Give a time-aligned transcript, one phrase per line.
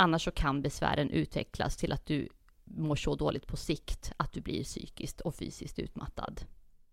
[0.00, 2.28] Annars så kan besvären utvecklas till att du
[2.64, 6.40] mår så dåligt på sikt att du blir psykiskt och fysiskt utmattad.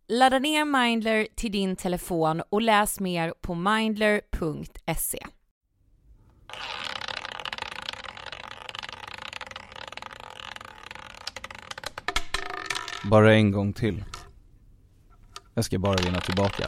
[0.07, 5.25] Ladda ner Mindler till din telefon och läs mer på mindler.se.
[13.03, 14.03] Bara en gång till.
[15.53, 16.67] Jag ska bara vinna tillbaka.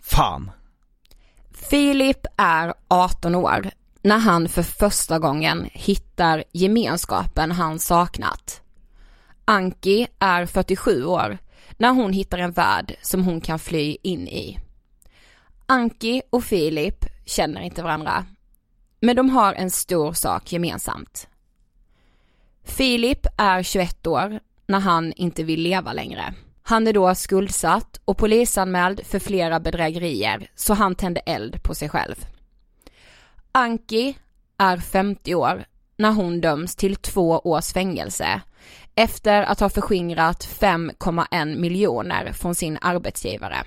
[0.00, 0.50] Fan!
[1.72, 3.70] Filip är 18 år
[4.02, 8.62] när han för första gången hittar gemenskapen han saknat.
[9.44, 11.38] Anki är 47 år
[11.76, 14.58] när hon hittar en värld som hon kan fly in i.
[15.66, 18.26] Anki och Filip känner inte varandra,
[19.00, 21.28] men de har en stor sak gemensamt.
[22.64, 26.34] Filip är 21 år när han inte vill leva längre.
[26.62, 31.88] Han är då skuldsatt och polisanmäld för flera bedrägerier så han tände eld på sig
[31.88, 32.26] själv.
[33.52, 34.18] Anki
[34.58, 35.64] är 50 år
[35.96, 38.40] när hon döms till två års fängelse
[38.94, 43.64] efter att ha förskingrat 5,1 miljoner från sin arbetsgivare.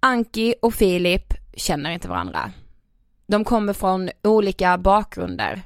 [0.00, 2.52] Anki och Filip känner inte varandra.
[3.26, 5.62] De kommer från olika bakgrunder,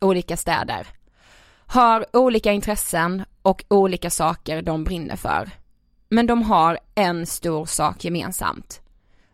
[0.00, 0.86] olika städer,
[1.66, 5.50] har olika intressen och olika saker de brinner för.
[6.08, 8.80] Men de har en stor sak gemensamt.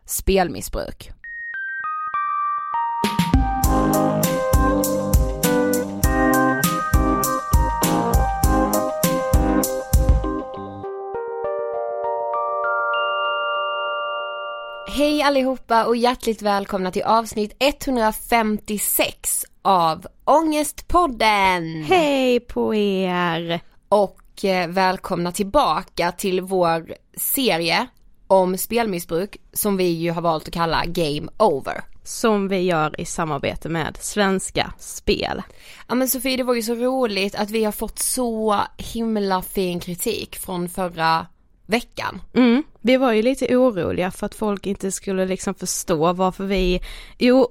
[0.04, 1.10] Spelmissbruk.
[14.94, 21.84] Hej allihopa och hjärtligt välkomna till avsnitt 156 av Ångestpodden!
[21.84, 23.60] Hej på er!
[23.88, 27.86] Och eh, välkomna tillbaka till vår serie
[28.26, 31.84] om spelmissbruk som vi ju har valt att kalla Game Over.
[32.04, 35.42] Som vi gör i samarbete med Svenska Spel.
[35.88, 39.80] Ja men Sofie det var ju så roligt att vi har fått så himla fin
[39.80, 41.26] kritik från förra
[41.72, 42.20] veckan.
[42.34, 46.80] Mm, vi var ju lite oroliga för att folk inte skulle liksom förstå varför vi,
[47.18, 47.48] jo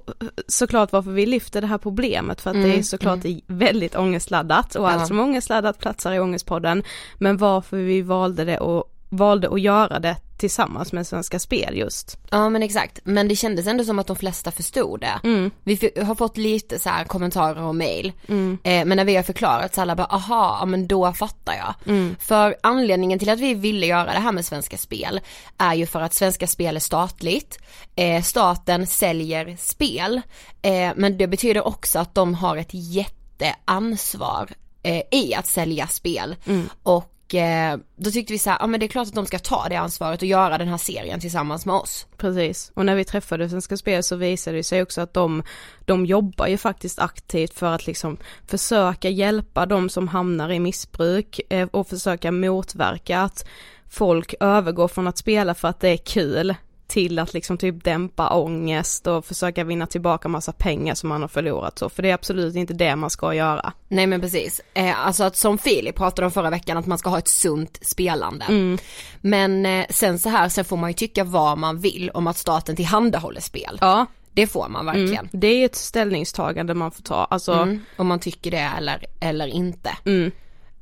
[0.48, 3.40] såklart varför vi lyfter det här problemet för att Mm, det är såklart mm.
[3.46, 4.90] väldigt ångestladdat och Ja.
[4.90, 6.82] allt som är ångestladdat platsar i Ångestpodden.
[7.18, 12.18] Men varför vi valde det och valde att göra det tillsammans med Svenska Spel just.
[12.30, 15.20] Ja men exakt, men det kändes ändå som att de flesta förstod det.
[15.24, 15.50] Mm.
[15.64, 18.12] Vi har fått lite så här kommentarer och mail.
[18.28, 18.58] Mm.
[18.64, 21.74] Eh, men när vi har förklarat så alla bara aha, ja men då fattar jag.
[21.86, 22.16] Mm.
[22.20, 25.20] För anledningen till att vi ville göra det här med Svenska Spel
[25.58, 27.58] är ju för att Svenska Spel är statligt.
[27.96, 30.20] Eh, staten säljer spel.
[30.62, 34.48] Eh, men det betyder också att de har ett jätteansvar
[34.82, 36.36] eh, i att sälja spel.
[36.46, 36.68] Mm.
[36.82, 39.38] Och eh, då tyckte vi så här, ja men det är klart att de ska
[39.38, 42.06] ta det ansvaret och göra den här serien tillsammans med oss.
[42.16, 45.42] Precis, och när vi träffade Svenska Spel så visade det sig också att de,
[45.84, 51.40] de jobbar ju faktiskt aktivt för att liksom försöka hjälpa de som hamnar i missbruk
[51.48, 53.46] eh, och försöka motverka att
[53.90, 56.54] folk övergår från att spela för att det är kul
[56.92, 61.28] till att liksom typ dämpa ångest och försöka vinna tillbaka massa pengar som man har
[61.28, 63.72] förlorat så, för det är absolut inte det man ska göra.
[63.88, 67.10] Nej men precis, eh, alltså att som Filip pratade om förra veckan att man ska
[67.10, 68.44] ha ett sunt spelande.
[68.44, 68.78] Mm.
[69.20, 72.36] Men eh, sen så här, sen får man ju tycka vad man vill om att
[72.36, 73.78] staten tillhandahåller spel.
[73.80, 75.08] Ja, Det får man verkligen.
[75.26, 75.28] mm.
[75.32, 79.46] det är ett ställningstagande man får ta, alltså, Mm, om man tycker det eller, eller
[79.46, 79.90] inte.
[80.04, 80.30] mm,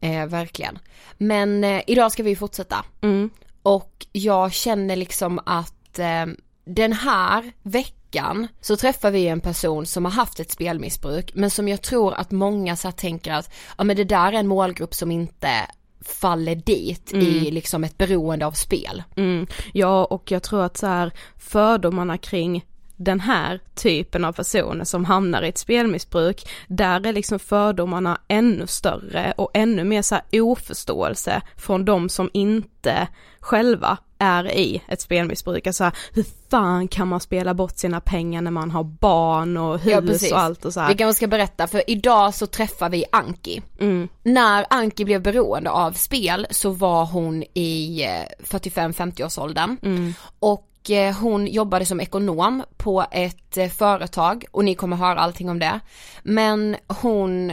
[0.02, 0.78] Eh, verkligen.
[1.18, 2.84] Men eh, idag ska vi fortsätta.
[3.00, 3.30] mm,
[3.62, 6.26] Och jag känner liksom att eh,
[6.64, 11.68] den här veckan så träffar vi en person som har haft ett spelmissbruk men som
[11.68, 15.10] jag tror att många så tänker att ja men det där är en målgrupp som
[15.10, 15.66] inte
[16.04, 19.02] faller dit i liksom ett beroende av spel.
[19.16, 19.46] Mm.
[19.72, 22.64] Ja, och jag tror att så här fördomarna kring
[23.00, 28.66] den här typen av personer som hamnar i ett spelmissbruk, där är liksom fördomarna ännu
[28.66, 33.08] större och ännu mer så här oförståelse från de som inte
[33.40, 35.66] själva är i ett spelmissbruk.
[35.66, 39.78] Alltså här, hur fan kan man spela bort sina pengar när man har barn och
[39.78, 40.88] hus och allt och så här.
[40.88, 43.62] Vi kanske ska berätta för idag så träffar vi Anki.
[43.80, 49.76] Mm, När Anki blev beroende av spel så var hon i eh, 45-50 års åldern
[49.82, 55.20] mm, och eh, hon jobbade som ekonom på ett eh, företag och ni kommer höra
[55.20, 55.80] allting om det.
[56.22, 57.52] Men hon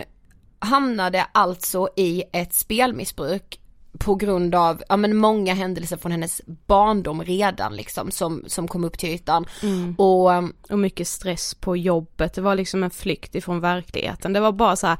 [0.59, 3.59] hamnade alltså i ett spelmissbruk
[3.99, 8.83] på grund av, ja men många händelser från hennes barndom redan liksom som, som kom
[8.83, 9.45] upp till ytan.
[9.63, 9.95] Mm.
[9.97, 14.33] Och, um, Och mycket stress på jobbet, det var liksom en flykt ifrån verkligheten.
[14.33, 14.97] Det var bara så här,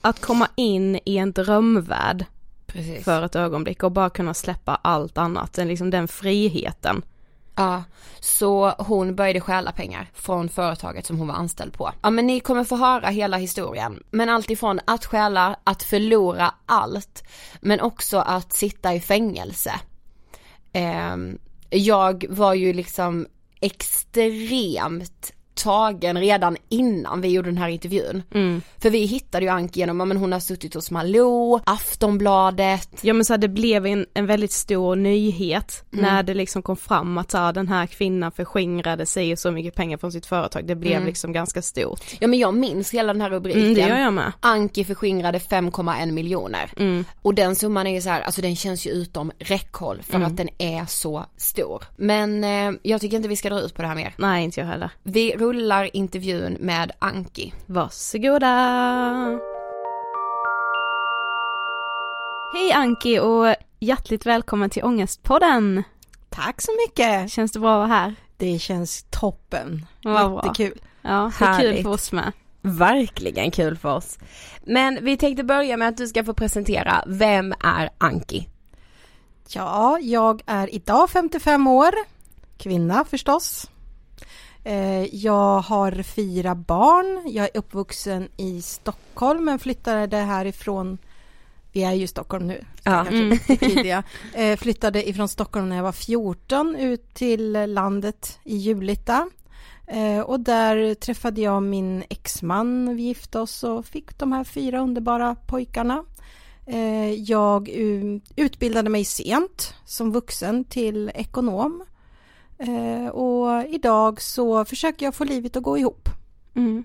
[0.00, 2.24] att komma in i en drömvärld
[2.66, 3.04] precis.
[3.04, 7.02] för ett ögonblick och bara kunna släppa allt annat, liksom den friheten.
[7.58, 7.84] Ja,
[8.20, 11.92] så hon började stjäla pengar från företaget som hon var anställd på.
[12.02, 14.02] Ja men ni kommer få höra hela historien.
[14.10, 17.24] Men allt ifrån att stjäla, att förlora allt,
[17.60, 19.72] men också att sitta i fängelse.
[20.72, 21.16] Eh,
[21.70, 23.26] jag var ju liksom
[23.60, 28.22] extremt tagen redan innan vi gjorde den här intervjun.
[28.34, 28.62] Mm.
[28.78, 32.88] För vi hittade ju Anki genom, men hon har suttit hos Malou, Aftonbladet.
[33.00, 36.04] Ja men så här, det blev en, en väldigt stor nyhet Mm.
[36.04, 39.50] när det liksom kom fram att så här, den här kvinnan förskingrade sig och så
[39.50, 40.66] mycket pengar från sitt företag.
[40.66, 41.06] Det blev Mm.
[41.06, 42.00] liksom ganska stort.
[42.20, 43.62] Ja men jag minns hela den här rubriken.
[43.62, 44.32] Mm, det gör jag med.
[44.40, 46.70] Anki förskingrade 5,1 miljoner.
[46.76, 47.04] Mm.
[47.22, 50.26] Och den summan är ju så här, alltså den känns ju utom räckhåll för Mm.
[50.28, 51.84] att den är så stor.
[51.96, 54.14] Men eh, jag tycker inte vi ska dra ut på det här mer.
[54.18, 54.90] Nej inte jag heller.
[55.02, 57.54] Vi rullar intervjun med Anki.
[57.66, 58.48] Varsågoda!
[62.54, 65.82] Hej Anki och hjärtligt välkommen till Ångestpodden!
[66.30, 67.30] Tack så mycket!
[67.30, 68.14] Känns det bra att vara här?
[68.36, 69.86] Det känns toppen.
[70.02, 70.42] Vad bra.
[70.44, 70.80] Jättekul.
[71.02, 72.32] Ja, det är kul för oss med.
[72.60, 74.18] Verkligen kul för oss.
[74.64, 78.48] Men vi tänkte börja med att du ska få presentera, vem är Anki?
[79.48, 81.94] Ja, jag är idag 55 år.
[82.58, 83.70] Kvinna förstås.
[84.68, 87.32] Eh, Jag har fyra barn.
[87.32, 90.98] Jag är uppvuxen i Stockholm men flyttade härifrån
[91.72, 93.06] vi är ju i Stockholm nu, Ja.
[93.06, 93.38] Mm.
[94.34, 99.30] Eh, flyttade ifrån Stockholm när jag var 14 ut till landet i Julita.
[99.86, 104.80] Eh, och där träffade jag min exman, vi gifte oss och fick de här fyra
[104.80, 106.04] underbara pojkarna.
[106.66, 107.68] Eh, jag
[108.36, 111.84] utbildade mig sent som vuxen till ekonom.
[112.58, 116.08] Eh, och idag så försöker jag få livet att gå ihop.
[116.54, 116.84] Mm.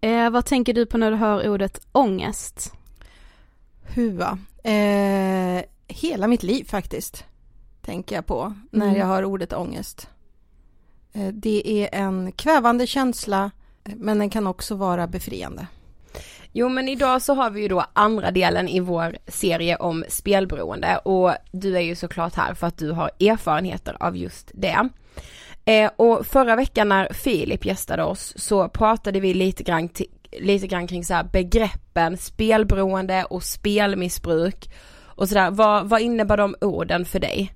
[0.00, 2.72] Eh, vad tänker du på när du hör ordet ångest?
[3.94, 4.38] Hua.
[4.64, 7.24] Eh, hela mitt liv faktiskt,
[7.82, 8.98] tänker jag på när Mm.
[8.98, 10.08] jag hör ordet ångest.
[11.12, 13.50] Eh, det är en kvävande känsla,
[13.84, 15.66] eh, men den kan också vara befriande.
[16.52, 20.96] Jo men idag så har vi ju då andra delen i vår serie om spelberoende
[20.96, 24.88] och du är ju såklart här för att du har erfarenheter av just det.
[25.64, 29.88] Eh, och förra veckan när Filip gästade oss så pratade vi lite grann,
[30.40, 34.70] lite grann kring så här begreppen spelberoende och spelmissbruk
[35.02, 35.50] och sådär.
[35.50, 37.52] Vad, vad innebär de orden för dig?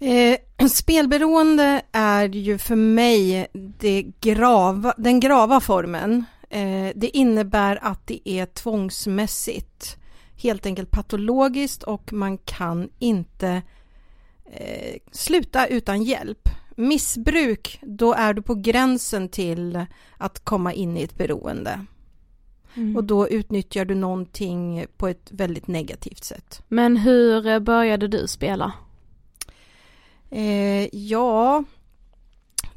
[0.00, 6.24] Eh, spelberoende är ju för mig det grava, den grava formen.
[6.52, 9.96] Eh, det innebär att det är tvångsmässigt,
[10.36, 13.62] helt enkelt patologiskt och man kan inte
[14.52, 16.48] eh, sluta utan hjälp.
[16.76, 21.86] Missbruk, då är du på gränsen till att komma in i ett beroende.
[22.96, 26.62] Och då utnyttjar du någonting på ett väldigt negativt sätt.
[26.68, 28.72] Men hur eh, började du spela?
[30.30, 31.64] Eh, ja,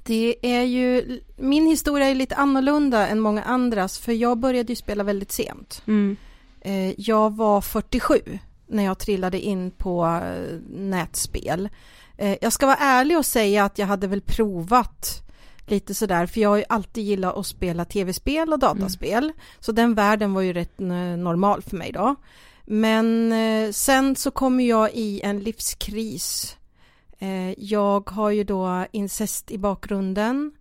[0.06, 4.76] det är ju, min historia är lite annorlunda än många andras för jag började ju
[4.76, 5.84] spela väldigt sent.
[5.88, 6.18] Mm.
[6.62, 8.20] Eh, jag var 47
[8.68, 11.70] när jag trillade in på eh, nätspel.
[12.18, 15.24] Eh, jag ska vara ärlig och säga att jag hade väl provat
[15.68, 19.32] lite sådär för jag har ju alltid gillat att spela tv-spel och dataspel.
[19.60, 22.16] Så den världen var ju rätt normal för mig då.
[22.66, 23.34] Men
[23.74, 26.58] sen så kommer jag i en livskris.
[27.26, 30.52] Eh, jag har ju då incest i bakgrunden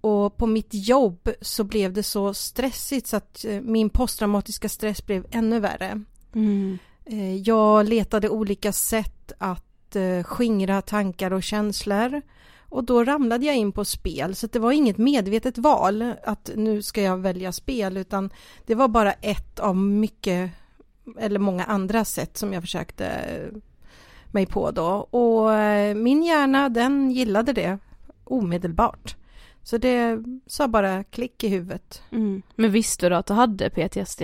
[0.00, 5.06] och på mitt jobb så blev det så stressigt så att eh, min posttraumatiska stress
[5.06, 6.02] blev ännu värre.
[6.34, 6.78] Mm.
[7.04, 9.60] Eh, Jag letade olika sätt att
[10.22, 12.22] skingra tankar och känslor.
[12.68, 16.82] Och då ramlade jag in på spel, så det var inget medvetet val att nu
[16.82, 18.30] ska jag välja spel, utan
[18.66, 20.50] det var bara ett av mycket,
[21.18, 23.06] eller många andra sätt som jag försökte
[24.34, 25.08] mig på då.
[25.10, 27.78] Och eh, min hjärna, den gillade det
[28.24, 29.16] omedelbart.
[29.62, 32.02] Så det sa bara klick i huvudet.
[32.12, 32.42] Mm.
[32.54, 34.22] Men visste du att du hade PTSD?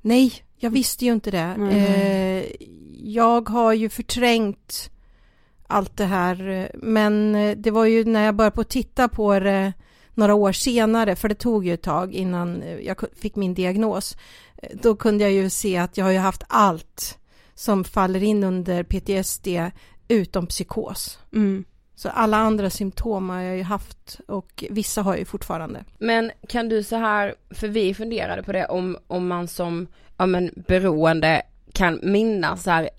[0.00, 1.56] Nej, jag visste ju inte det.
[1.70, 2.66] Eh,
[3.04, 4.90] jag har ju förträngt
[5.66, 9.72] allt det här, men eh, det var ju när jag började på titta på det
[10.14, 14.16] några år senare, för det tog ju ett tag innan jag fick min diagnos.
[14.82, 17.18] Då kunde jag ju se att jag har ju haft allt
[17.54, 19.48] som faller in under PTSD
[20.08, 21.18] utom psykos.
[21.32, 21.64] Mm.
[21.96, 25.84] Så alla andra symptom har jag ju haft och vissa har jag ju fortfarande.
[25.98, 30.26] Men kan du så här, för vi funderade på det om, om man som, ja
[30.26, 31.42] men beroende
[31.72, 32.90] kan minnas så här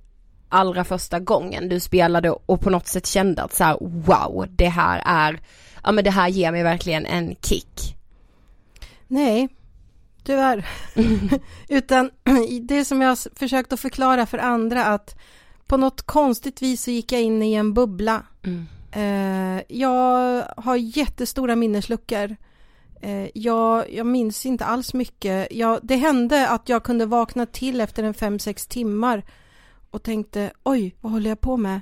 [0.49, 4.69] allra första gången du spelade och på något sätt kände att så här, wow, det
[4.69, 5.39] här är,
[5.83, 7.95] ja men det här ger mig verkligen en kick?
[9.07, 9.49] Nej,
[10.25, 10.67] tyvärr.
[11.69, 12.11] Utan
[12.61, 15.15] det som jag har försökt att förklara för andra att
[15.67, 18.23] på något konstigt vis så gick jag in i en bubbla.
[18.43, 18.65] Mm.
[18.91, 22.35] Eh, jag har jättestora minnesluckor.
[23.01, 25.47] Eh, jag, jag minns inte alls mycket.
[25.51, 29.23] Jag, det hände att jag kunde vakna till efter en fem sex timmar
[29.91, 31.81] och tänkte oj, vad håller jag på med?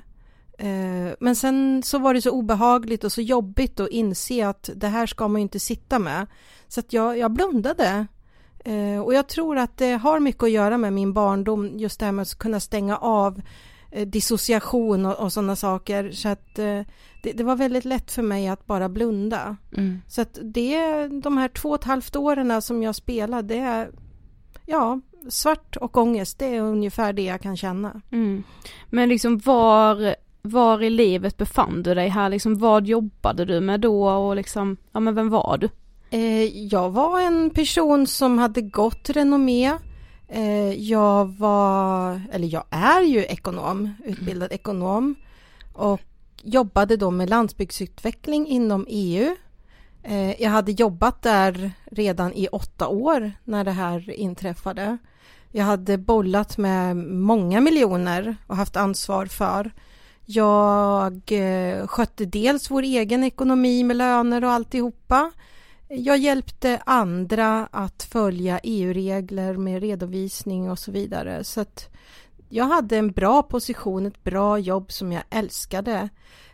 [0.58, 4.88] Eh, men sen så var det så obehagligt och så jobbigt att inse att det
[4.88, 6.26] här ska man ju inte sitta med.
[6.68, 8.06] Så att jag, jag blundade.
[8.64, 12.06] Eh, och jag tror att det har mycket att göra med min barndom, just det
[12.06, 13.42] här med att kunna stänga av
[13.90, 16.10] eh, dissociation och, och sådana saker.
[16.10, 16.80] Så att eh,
[17.22, 19.56] det, det, var väldigt lätt för mig att bara blunda.
[19.76, 20.00] Mm.
[20.08, 23.90] Så att det, de här två och ett halvt åren som jag spelade, det är,
[24.66, 28.00] ja, svart och ångest, det är ungefär det jag kan känna.
[28.10, 28.42] Mm.
[28.90, 33.80] Men liksom var, var i livet befann du dig här, liksom vad jobbade du med
[33.80, 35.68] då och liksom, ja men vem var du?
[36.14, 39.72] Eh, jag var en person som hade gott renommé.
[40.28, 45.14] Eh, jag var, eller jag är ju ekonom, utbildad ekonom
[45.72, 46.00] och
[46.42, 49.36] jobbade då med landsbygdsutveckling inom EU.
[50.02, 54.98] Eh, jag hade jobbat där redan i åtta år när det här inträffade.
[55.52, 59.72] Jag hade bollat med många miljoner och haft ansvar för.
[60.24, 65.32] Jag eh, skötte dels vår egen ekonomi med löner och alltihopa.
[65.96, 71.44] Jag hjälpte andra att följa EU-regler med redovisning och så vidare.
[71.44, 71.64] Så
[72.48, 76.08] jag hade en bra position, ett bra jobb som jag älskade.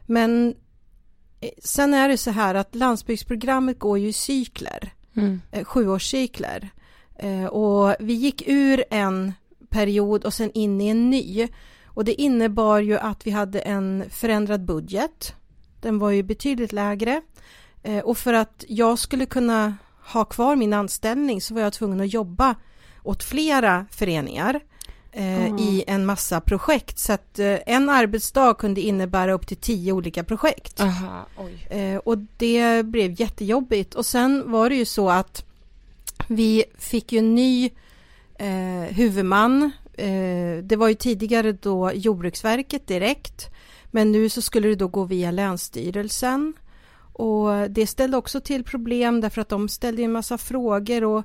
[0.07, 0.55] Men
[1.41, 5.41] eh, sen är det så här att landsbygdsprogrammet går ju i cykler, mm.
[5.65, 6.71] sjuårscykler.
[7.17, 9.33] Eh, och vi gick ur en
[9.69, 11.49] period och sen in i en ny.
[11.85, 15.35] Och det innebar ju att vi hade en förändrad budget.
[15.81, 17.23] Den var ju betydligt lägre.
[17.83, 22.01] Eh, och för att jag skulle kunna ha kvar min anställning så var jag tvungen
[22.01, 22.55] att jobba
[23.03, 24.61] åt flera föreningar
[25.13, 25.59] mm.
[25.59, 26.99] i en massa projekt.
[26.99, 30.81] Så att eh, en arbetsdag kunde innebära upp till tio olika projekt.
[30.81, 31.27] Aha,
[31.71, 33.95] eh, och det blev jättejobbigt.
[33.95, 35.45] Och sen var det ju så att
[36.29, 37.71] vi fick ju en ny
[38.39, 39.71] eh, huvudman.
[39.93, 43.51] Eh, det var ju tidigare då Jordbruksverket direkt.
[43.91, 46.55] Men nu så skulle det då gå via Länsstyrelsen.
[47.13, 51.25] Och det ställde också till problem därför att de ställde en massa frågor och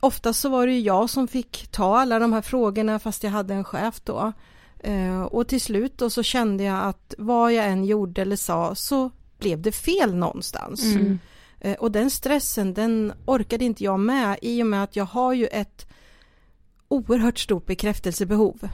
[0.00, 3.30] oftast så var det ju jag som fick ta alla de här frågorna fast jag
[3.30, 4.32] hade en chef då.
[4.78, 8.74] Eh, och till slut då så kände jag att vad jag än gjorde eller sa
[8.74, 10.84] så blev det fel någonstans.
[10.84, 11.18] Mm.
[11.60, 15.32] Eh, och den stressen den orkade inte jag med i och med att jag har
[15.32, 15.86] ju ett
[16.88, 18.68] oerhört stort bekräftelsebehov.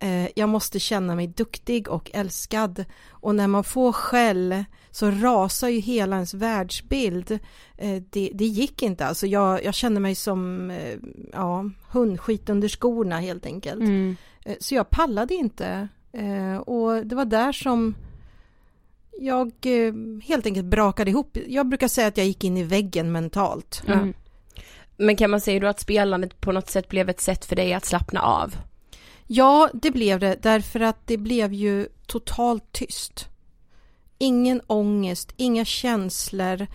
[0.00, 5.68] Eh, jag måste känna mig duktig och älskad och när man får skäll så rasar
[5.68, 7.30] ju hela ens världsbild.
[7.76, 9.26] Eh, det, det, gick inte alltså.
[9.26, 10.98] Jag, jag kände mig som eh,
[11.32, 13.80] ja, hundskit under skorna helt enkelt.
[13.80, 14.16] Mm.
[14.60, 15.88] Så jag pallade inte.
[16.66, 17.94] Och det var där som
[19.20, 19.52] jag
[20.24, 21.36] helt enkelt brakade ihop.
[21.46, 23.82] Jag brukar säga att jag gick in i väggen mentalt.
[23.86, 24.14] Mm.
[24.96, 27.74] Men kan man säga då att spelandet på något sätt blev ett sätt för dig
[27.74, 28.54] att slappna av?
[29.30, 33.28] Ja, det blev det därför att det blev ju totalt tyst.
[34.18, 36.66] Ingen ångest, inga känslor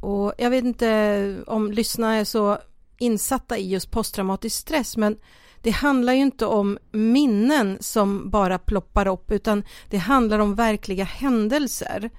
[0.00, 2.58] och jag vet inte om lyssnarna är så
[2.98, 5.16] insatta i just posttraumatisk stress men
[5.62, 11.04] det handlar ju inte om minnen som bara ploppar upp utan det handlar om verkliga
[11.04, 12.10] händelser.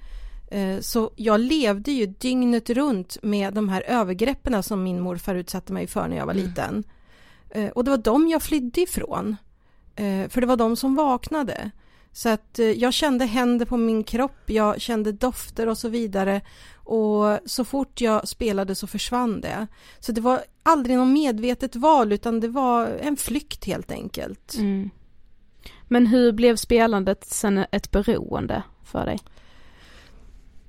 [0.50, 5.72] Eh, så jag levde ju dygnet runt med de här övergreppen som min morfar utsatte
[5.72, 6.46] mig för när jag var Mm.
[6.46, 6.84] liten.
[7.50, 9.36] Eh, och det var dem jag flydde ifrån.
[9.96, 11.70] Eh, för det var de som vaknade.
[12.12, 16.40] Så att eh, jag kände händer på min kropp, jag kände dofter och så vidare.
[16.74, 19.66] Och så fort jag spelade så försvann det.
[20.00, 24.54] Så det var aldrig något medvetet val utan det var en flykt helt enkelt.
[24.54, 24.90] Mm.
[25.88, 29.18] Men hur blev spelandet sen ett beroende för dig?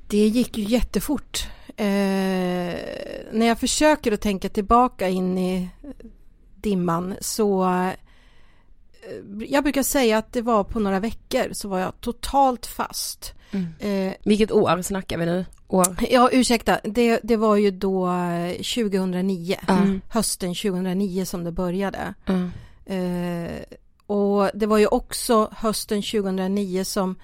[0.07, 1.47] Det gick ju jättefort.
[1.67, 2.75] Eh,
[3.31, 5.69] när jag försöker att tänka tillbaka in i
[6.55, 7.63] dimman så
[9.47, 13.33] jag brukar säga att det var på några veckor så var jag totalt fast.
[13.51, 13.67] Mm.
[14.07, 15.45] Eh, Vilket år snackar vi nu?
[15.67, 15.95] År?
[16.09, 18.09] Ja, ursäkta, det, det var ju då
[18.57, 20.01] 2009, Mm.
[20.09, 22.13] hösten 2009 som det började.
[22.25, 22.51] Mm.
[22.85, 23.51] Eh,
[24.07, 27.15] och det var ju också hösten 2009 som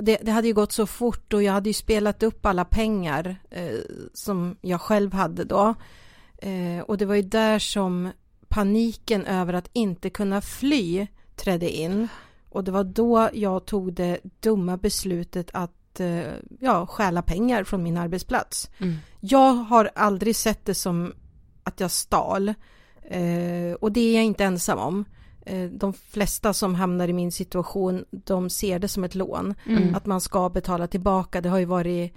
[0.00, 3.36] det, det, hade ju gått så fort och jag hade ju spelat upp alla pengar
[3.50, 3.74] eh,
[4.14, 5.74] som jag själv hade då.
[6.38, 8.10] Eh, och det var ju där som
[8.48, 11.06] paniken över att inte kunna fly
[11.38, 12.08] trädde in
[12.48, 17.82] Och det var då jag tog det dumma beslutet att eh, ja, stjäla pengar från
[17.82, 18.70] min arbetsplats.
[18.78, 18.96] Mm.
[19.20, 21.12] Jag har aldrig sett det som
[21.62, 22.48] att jag stal.
[23.02, 25.04] Eh, och det är jag inte ensam om.
[25.46, 29.54] Eh, de flesta som hamnar i min situation, de ser det som ett lån.
[29.66, 29.94] Mm.
[29.94, 31.40] Att man ska betala tillbaka.
[31.40, 32.12] Det har ju varit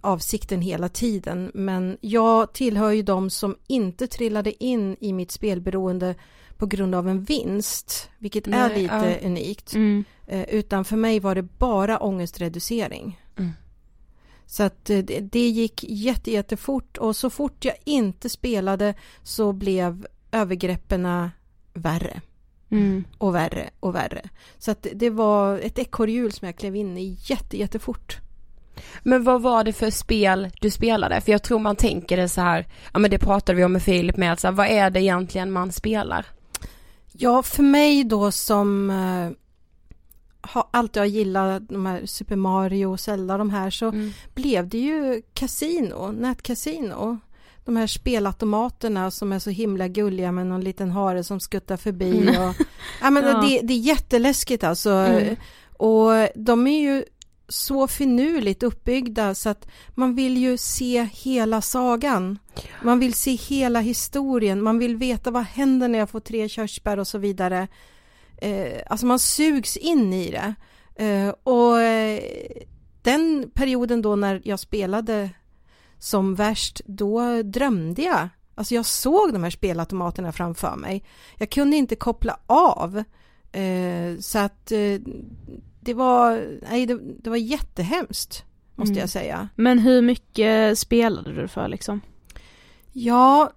[0.00, 1.50] avsikten hela tiden.
[1.54, 6.14] Men jag tillhör ju de som inte trillade in i mitt spelberoende
[6.58, 9.26] på grund av en vinst, vilket är Nej, lite ja.
[9.26, 9.74] unikt.
[9.74, 10.04] Mm.
[10.26, 13.20] Eh, utan för mig var det bara ångestreducering.
[13.36, 13.52] Mm.
[14.46, 19.52] Så att eh, det, det gick jätte, jättefort och så fort jag inte spelade så
[19.52, 21.30] blev övergreppen
[21.74, 22.20] värre
[22.70, 23.04] Mm.
[23.18, 24.28] och värre och värre.
[24.58, 28.18] Så att det var ett ekorrhjul som jag klev in i jätte, jättefort.
[29.02, 31.20] Men vad var det för spel du spelade?
[31.20, 33.82] För jag tror man tänker det så här, ja men det pratade vi om med
[33.82, 36.26] Filip med, så här, vad är det egentligen man spelar?
[37.20, 39.30] Ja, för mig då som eh,
[40.40, 44.10] har, alltid har gillat de här Super Mario och Zelda de här så Mm.
[44.34, 47.18] blev det ju kasino, nätkasino.
[47.64, 52.18] De här spelautomaterna som är så himla gulliga med någon liten hare som skuttar förbi.
[52.28, 52.48] Mm.
[52.48, 52.54] Och,
[53.00, 53.40] ja, men Ja.
[53.40, 54.90] det, det är jätteläskigt alltså.
[54.90, 55.36] Mm.
[55.72, 57.04] Och de är ju
[57.48, 62.38] så finurligt uppbyggda så att man vill ju se hela sagan.
[62.82, 66.98] Man vill se hela historien, man vill veta vad händer när jag får tre körsbär
[66.98, 67.68] och så vidare.
[68.36, 70.54] Eh, alltså man sugs in i det.
[71.04, 72.20] Eh, och eh,
[73.02, 75.30] den perioden då när jag spelade
[75.98, 78.28] som värst, då drömde jag.
[78.54, 81.04] Alltså jag såg de här spelautomaterna framför mig.
[81.36, 83.04] Jag kunde inte koppla av.
[83.52, 85.00] Eh, så att eh,
[85.88, 89.00] det var, nej det, det var jättehemskt, måste Mm.
[89.00, 89.48] jag säga.
[89.54, 92.00] Men hur mycket spelade du för liksom?
[92.92, 93.50] Ja,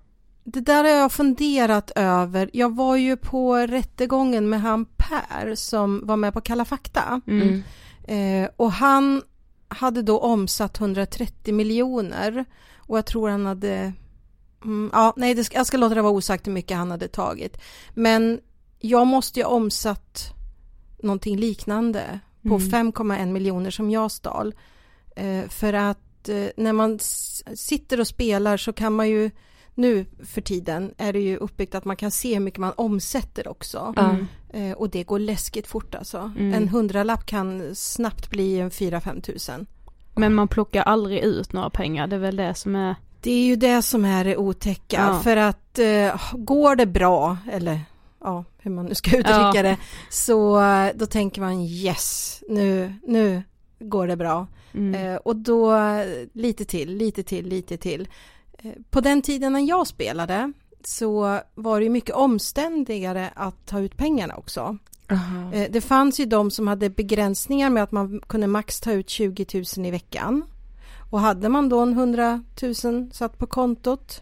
[0.44, 2.50] det där har jag funderat över.
[2.54, 7.22] Jag var ju på rättegången med han Per som var med på Kalla fakta.
[7.28, 7.64] Mm.
[8.04, 9.22] Eh, och han
[9.68, 12.46] hade då omsatt 130 miljoner
[12.78, 13.94] och jag tror han hade
[14.64, 17.08] mm, ja, nej, det ska, jag ska låta det vara osagt hur mycket han hade
[17.08, 17.58] tagit.
[17.94, 18.40] Men
[18.80, 20.34] jag måste ju ha omsatt
[21.04, 22.92] någonting liknande på Mm.
[22.92, 24.54] 5,1 miljoner som jag stal.
[25.16, 27.00] Eh, för att eh, när man
[27.56, 29.32] sitter och spelar så kan man ju
[29.76, 33.48] nu för tiden är det ju uppbyggt att man kan se hur mycket man omsätter
[33.48, 33.94] också.
[33.98, 34.28] Mm.
[34.50, 36.32] Eh, och det går läskigt fort alltså.
[36.38, 36.54] Mm.
[36.54, 39.66] En hundralapp kan snabbt bli en 4-5 tusen.
[40.16, 42.96] Men man plockar aldrig ut några pengar, det är väl det som är...
[43.22, 45.06] Det är ju det som är det otäcka.
[45.08, 45.20] Ja.
[45.24, 47.80] För att eh, går det bra, eller
[48.22, 49.64] ja, hur man nu ska uttrycka Ja.
[49.64, 49.78] det,
[50.10, 53.44] så eh, då tänker man yes, nu, nu
[53.80, 54.48] går det bra.
[54.74, 54.96] Mm.
[54.96, 58.08] Eh, och då eh, lite till, lite till, lite till.
[58.58, 60.54] Eh, på den tiden när jag spelade
[60.84, 64.78] så var det ju mycket omständigare att ta ut pengarna också.
[65.54, 69.10] Eh, Det fanns ju de som hade begränsningar med att man kunde max ta ut
[69.10, 69.46] 20
[69.78, 70.44] 000 i veckan.
[71.12, 72.76] Och hade man då en 100 000
[73.14, 74.22] satt på kontot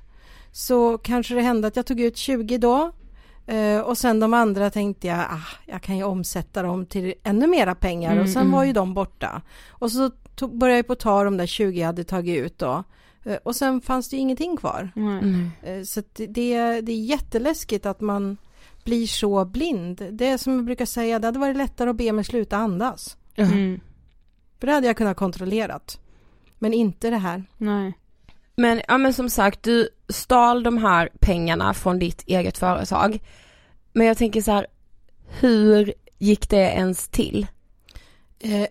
[0.52, 2.92] så kanske det hände att jag tog ut 20 då.
[3.50, 7.48] Eh, Och sen de andra tänkte jag, ah, jag kan ju omsätta dem till ännu
[7.48, 8.68] mera pengar och sen Mm, var mm.
[8.68, 9.42] ju de borta.
[9.70, 12.84] Och så tog, började jag på ta de där 20 jag hade tagit ut då.
[13.24, 14.92] Eh, Och sen fanns det ju ingenting kvar.
[14.96, 15.50] Mm.
[15.64, 18.38] Eh, Så att det, det, det är jätteläskigt att man
[18.84, 20.08] blir så blind.
[20.12, 23.18] Det är som jag brukar säga, det hade varit lättare att be mig sluta andas.
[23.36, 23.80] Mm.
[24.60, 26.00] För det hade jag kunnat kontrollerat.
[26.60, 27.44] Men inte det här.
[27.58, 27.94] Nej.
[28.56, 33.19] Men, ja men som sagt, du stal de här pengarna från ditt eget företag.
[33.93, 34.67] Men jag tänker så här,
[35.39, 37.48] hur gick det ens till?
[38.39, 38.65] Eh,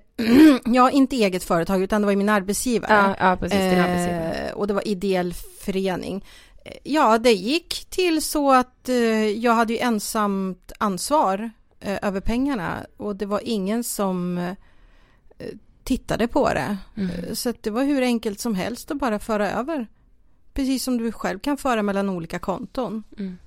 [0.75, 3.15] ja, inte eget företag utan det var min arbetsgivare.
[3.19, 4.49] Ja, ja precis, din arbetsgivare.
[4.49, 6.25] Eh, och det var ideell förening.
[6.65, 12.87] Eh, Ja, det gick till så att eh, jag hade ju ensamt ansvar över pengarna
[12.97, 14.55] och det var ingen som
[15.85, 16.77] tittade på det.
[16.97, 17.11] Mm.
[17.35, 19.87] Så det var hur enkelt som helst att bara föra över.
[20.59, 23.03] Precis som du själv kan föra mellan olika konton.
[23.19, 23.39] Mm.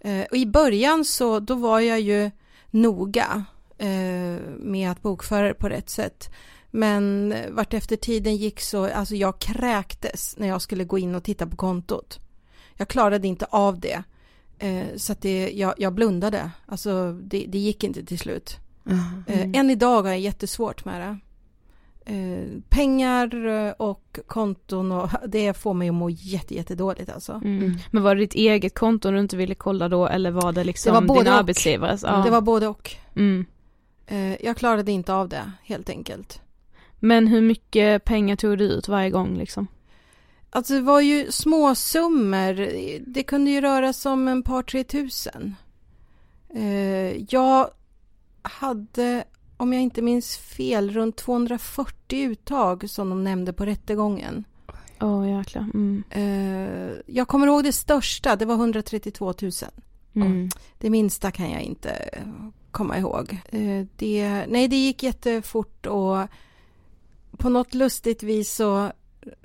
[0.00, 2.30] Eh, och i början så då var jag ju
[2.70, 3.44] noga
[3.78, 6.30] eh, med att bokföra det på rätt sätt.
[6.70, 11.24] Men vart efter tiden gick så, alltså jag kräktes när jag skulle gå in och
[11.24, 12.18] titta på kontot.
[12.76, 14.02] Jag klarade inte av det.
[14.58, 16.50] Eh, så att det, jag, jag blundade.
[16.66, 18.56] Alltså det, det gick inte till slut.
[19.26, 21.18] Eh, än idag har jag jättesvårt med det.
[22.10, 27.32] Eh, pengar eh, och konton och det får mig att må jätte, jättedåligt alltså.
[27.32, 27.58] Mm.
[27.58, 27.76] Mm.
[27.90, 30.94] Men var det ditt eget konto du inte ville kolla då eller var det liksom
[30.94, 31.38] Det var både din och.
[31.38, 32.02] arbetsgivares?
[32.02, 32.22] Ja.
[32.24, 32.90] Det var både och.
[33.16, 33.46] mm.
[34.06, 36.42] Eh, jag klarade inte av det helt enkelt.
[36.98, 39.66] Men hur mycket pengar tog du ut varje gång liksom?
[40.50, 42.68] Alltså det var ju små summor.
[43.06, 45.54] Det kunde ju röra sig om en par tre tusen.
[46.54, 47.70] Eh, jag
[48.42, 49.24] hade,
[49.60, 54.44] om jag inte minns fel, runt 240 uttag som de nämnde på rättegången.
[55.00, 55.66] Åh oh, jäklar.
[55.74, 56.04] Mm.
[56.10, 59.52] Eh, jag kommer ihåg det största, det var 132 000.
[60.14, 60.48] Mm.
[60.78, 62.10] Det minsta kan jag inte
[62.70, 63.38] komma ihåg.
[63.48, 66.18] Eh, det, nej, det gick jättefort och
[67.38, 68.92] på något lustigt vis så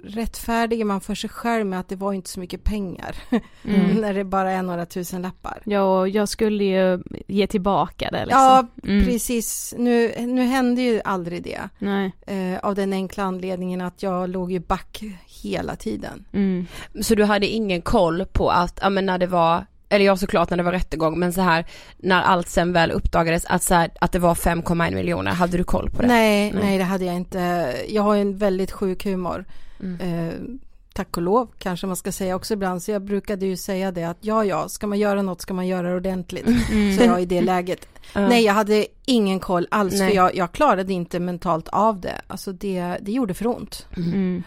[0.03, 3.15] rättfärdigar man för sig själv med att det var inte så mycket pengar.
[3.67, 3.95] Mm.
[4.01, 5.61] när det bara är några tusen lappar.
[5.63, 8.41] Ja, och jag skulle ju ge tillbaka det liksom.
[8.41, 9.05] Ja, Mm.
[9.05, 9.73] precis.
[9.77, 11.61] Nu, nu hände ju aldrig det.
[11.79, 12.11] Nej.
[12.27, 15.03] Eh, av den enkla anledningen att jag låg ju back
[15.43, 16.25] hela tiden.
[16.33, 16.67] Mm.
[17.01, 20.49] Så du hade ingen koll på att, ja men när det var, eller ja såklart
[20.49, 21.65] när det var rättegång, men så här
[21.97, 25.63] när allt sen väl uppdagades att så här, att det var 5,1 miljoner, hade du
[25.63, 26.07] koll på det?
[26.07, 26.63] Nej, Nej.
[26.63, 27.73] nej, det hade jag inte.
[27.89, 29.45] Jag har ju en väldigt sjuk humor.
[29.79, 29.99] Mm.
[29.99, 30.33] Eh,
[30.93, 32.83] tack och lov kanske man ska säga också ibland.
[32.83, 35.67] Så jag brukade ju säga det att ja, ja, ska man göra något ska man
[35.67, 36.47] göra det ordentligt.
[36.47, 36.97] Mm.
[36.97, 37.88] Så jag i det läget.
[38.13, 38.27] Ja.
[38.27, 40.09] Nej, jag hade ingen koll alls Nej.
[40.09, 42.21] för jag, jag klarade inte mentalt av det.
[42.27, 43.88] Alltså det, det gjorde för ont.
[43.97, 44.43] Mm.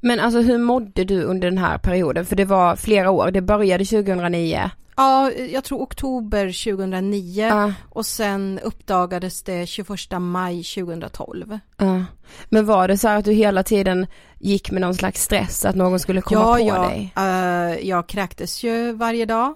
[0.00, 2.26] Men alltså hur mådde du under den här perioden?
[2.26, 4.70] För det var flera år, det började 2009.
[4.96, 9.88] Ja, jag tror oktober 2009 Ja, och sen uppdagades det 21
[10.20, 11.58] maj 2012.
[11.76, 12.04] ja.
[12.48, 14.06] Men var det så här att du hela tiden
[14.38, 16.88] gick med någon slags stress att någon skulle komma ja, på ja.
[16.88, 17.12] dig?
[17.16, 19.54] Eh, jag kräktes ju varje dag.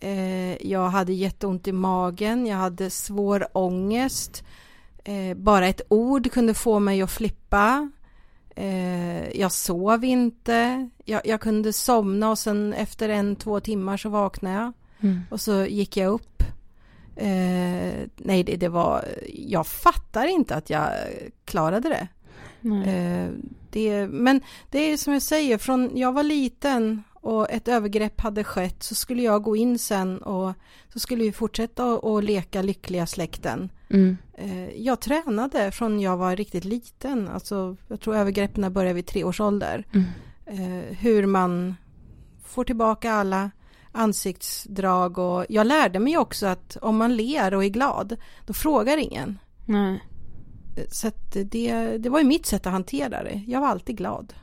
[0.00, 4.44] Eh, jag hade jätteont i magen, jag hade svår ångest.
[5.04, 7.90] Eh, bara ett ord kunde få mig att flippa.
[8.58, 10.88] Eh, jag sov inte.
[11.04, 14.72] Jag, jag kunde somna och sen efter en, två timmar så vaknade jag.
[15.00, 15.20] Mm.
[15.30, 16.42] Och så gick jag upp.
[17.16, 19.04] Eh, nej, det, det var...
[19.32, 20.90] Jag fattar inte att jag
[21.44, 22.08] klarade det.
[22.90, 23.30] Eh,
[23.70, 24.40] det, men
[24.70, 28.94] det är som jag säger, från jag var liten och ett övergrepp hade skett så
[28.94, 30.52] skulle jag gå in sen och
[30.92, 33.70] så skulle vi fortsätta att leka lyckliga släkten.
[33.90, 34.16] Mm.
[34.34, 39.24] Eh, jag tränade från jag var riktigt liten, alltså jag tror övergreppen började vid tre
[39.24, 39.84] års ålder.
[39.92, 40.06] Mm.
[40.46, 41.74] Eh, hur man
[42.44, 43.50] får tillbaka alla
[43.92, 48.96] ansiktsdrag och jag lärde mig också att om man ler och är glad, då frågar
[48.96, 49.38] ingen.
[49.66, 50.04] Nej.
[50.90, 53.42] Så att det, det var ju mitt sätt att hantera det.
[53.46, 54.34] Jag var alltid glad.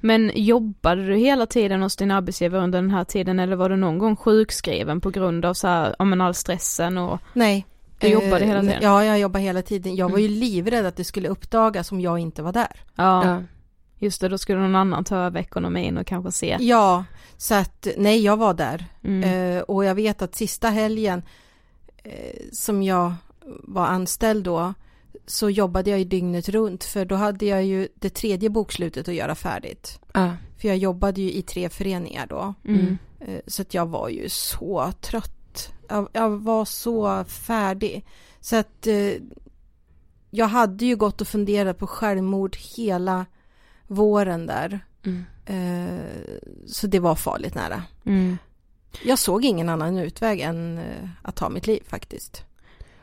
[0.00, 3.76] Men jobbade du hela tiden hos din arbetsgivare under den här tiden eller var du
[3.76, 7.66] någon gång sjukskriven på grund av så här, men all stressen och Nej.
[7.98, 8.78] Du jobbade Eh, hela tiden?
[8.82, 9.96] Ja, jag jobbade hela tiden.
[9.96, 12.80] Jag var ju livrädd att det skulle uppdagas om jag inte var där.
[12.94, 13.42] ja, Ja.
[13.98, 16.56] just det, då skulle någon annan ta över ekonomin och kanske se.
[16.60, 17.04] Ja,
[17.36, 18.84] så att nej, jag var där.
[19.04, 19.56] Mm.
[19.56, 21.22] Eh, och jag vet att sista helgen
[22.04, 22.12] eh,
[22.52, 23.14] som jag
[23.62, 24.74] var anställd då
[25.26, 29.14] så jobbade jag ju dygnet runt för då hade jag ju det tredje bokslutet att
[29.14, 30.00] göra färdigt.
[30.14, 30.30] Ja.
[30.58, 32.54] För jag jobbade ju i tre föreningar då.
[32.64, 32.98] Mm.
[33.20, 35.35] Eh, Så att jag var ju så trött.
[35.88, 38.04] Jag, jag var så färdig.
[38.40, 39.12] Så att eh,
[40.30, 43.26] jag hade ju gått och funderat på självmord hela
[43.86, 44.80] våren där.
[45.04, 45.24] Mm.
[45.46, 46.00] Eh,
[46.66, 47.82] så det var farligt nära.
[48.04, 48.38] Mm.
[49.04, 52.44] Jag såg ingen annan utväg än eh, att ta mitt liv faktiskt.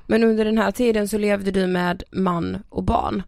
[0.08, 3.24] Men under den här tiden så levde du med man och barn.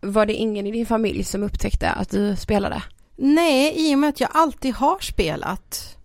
[0.00, 2.82] Var det ingen i din familj som upptäckte att du spelade?
[3.16, 5.97] Nej, i och med att jag alltid har spelat.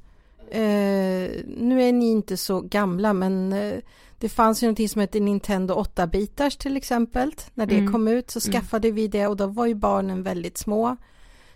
[0.53, 3.73] Eh, nu är ni inte så gamla men eh,
[4.19, 7.31] det fanns ju någonting som hette Nintendo 8-bitars till exempel.
[7.53, 7.91] När det Mm.
[7.91, 8.53] kom ut så Mm.
[8.53, 10.97] skaffade vi det och då var ju barnen väldigt små.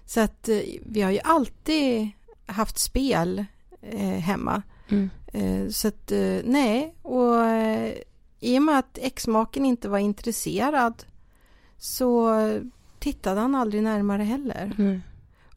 [0.05, 2.10] Så att eh, vi har ju alltid
[2.45, 3.45] haft spel
[3.81, 4.62] eh, hemma.
[4.89, 5.10] Mm.
[5.33, 7.36] Eh, så att eh, nej, och
[8.39, 11.03] i och med att exmaken inte var intresserad
[11.77, 12.31] så
[12.99, 14.71] tittade han aldrig närmare heller.
[14.77, 15.01] Mm.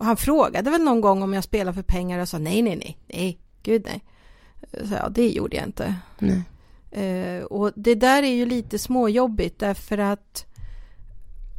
[0.00, 2.62] Och han frågade väl någon gång om jag spelar för pengar och jag sa nej,
[2.62, 4.04] nej, nej, nej, gud nej.
[4.88, 5.94] Så ja, det gjorde jag inte.
[6.18, 6.42] Nej.
[6.90, 10.46] Eh, och det där är ju lite småjobbigt därför att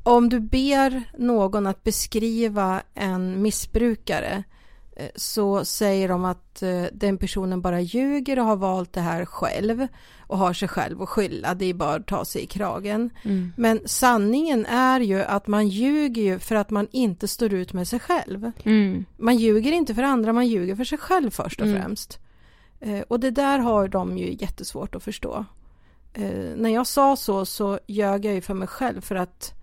[0.03, 4.43] om du ber någon att beskriva en missbrukare
[5.15, 9.87] så säger de att eh, den personen bara ljuger och har valt det här själv
[10.19, 11.53] och har sig själv att skylla.
[11.53, 13.09] Det är bara att ta sig i kragen.
[13.23, 13.53] Mm.
[13.57, 17.87] Men sanningen är ju att man ljuger ju för att man inte står ut med
[17.87, 18.51] sig själv.
[18.63, 19.05] Mm.
[19.17, 21.81] Man ljuger inte för andra, man ljuger för sig själv först och Mm.
[21.81, 22.19] främst.
[22.79, 25.45] Eh, och det där har de ju jättesvårt att förstå.
[26.13, 29.53] Eh, när jag sa så så ljög jag ju för mig själv för att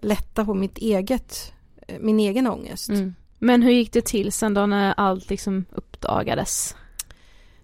[0.00, 1.52] lätta på mitt eget,
[1.88, 2.88] eh, min egen ångest.
[2.88, 3.14] Mm.
[3.44, 6.76] Men hur gick det till sen då när allt liksom uppdagades?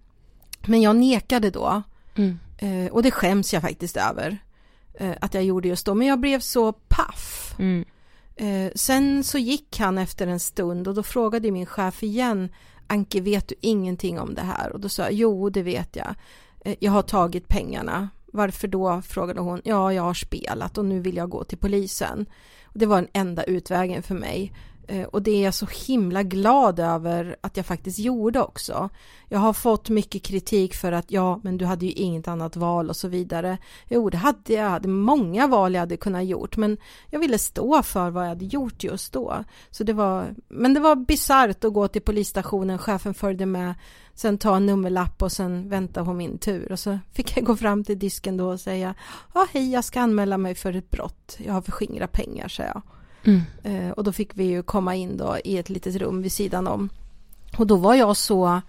[0.67, 1.83] Men jag nekade då.
[2.15, 2.39] Mm.
[2.59, 4.39] Eh, och det skäms jag faktiskt över.
[4.95, 5.95] Eh, att jag gjorde just då.
[5.95, 7.55] Men jag blev så paff.
[7.59, 7.85] Mm.
[8.75, 12.49] Sen så gick han efter en stund och då frågade min chef igen.
[12.87, 14.73] Anke, vet du ingenting om det här?
[14.73, 16.15] Och då sa jag, jo det vet jag.
[16.81, 18.09] Jag har tagit pengarna.
[18.27, 19.03] Varför då?
[19.03, 19.61] frågade hon.
[19.65, 22.27] Ja, jag har spelat och nu vill jag gå till polisen.
[22.73, 24.53] Det var den enda utvägen för mig.
[24.89, 28.91] Eh, och det är jag så himla glad över att jag faktiskt gjorde också.
[29.29, 32.89] Jag har fått mycket kritik för att ja, men du hade ju inget annat val
[32.89, 33.59] och så vidare.
[33.89, 34.65] Jo, det hade jag.
[34.65, 36.77] det hade många val jag hade kunnat gjort, men
[37.11, 39.45] jag ville stå för vad jag hade gjort just då.
[39.71, 43.75] Så det var, men det var bisarrt att gå till polisstationen, chefen följde med,
[44.15, 46.73] sen ta en nummerlapp och sen vänta på min tur.
[46.73, 48.95] Och så fick jag gå fram till disken då och säga,
[49.35, 51.37] ja hej, jag ska anmäla mig för ett brott.
[51.39, 52.83] Jag har förskingrat pengar, sa jag.
[53.25, 53.43] Mm.
[53.63, 56.67] Eh, och då fick vi ju komma in då i ett litet rum vid sidan
[56.67, 56.89] om.
[57.59, 58.61] Och då var jag så,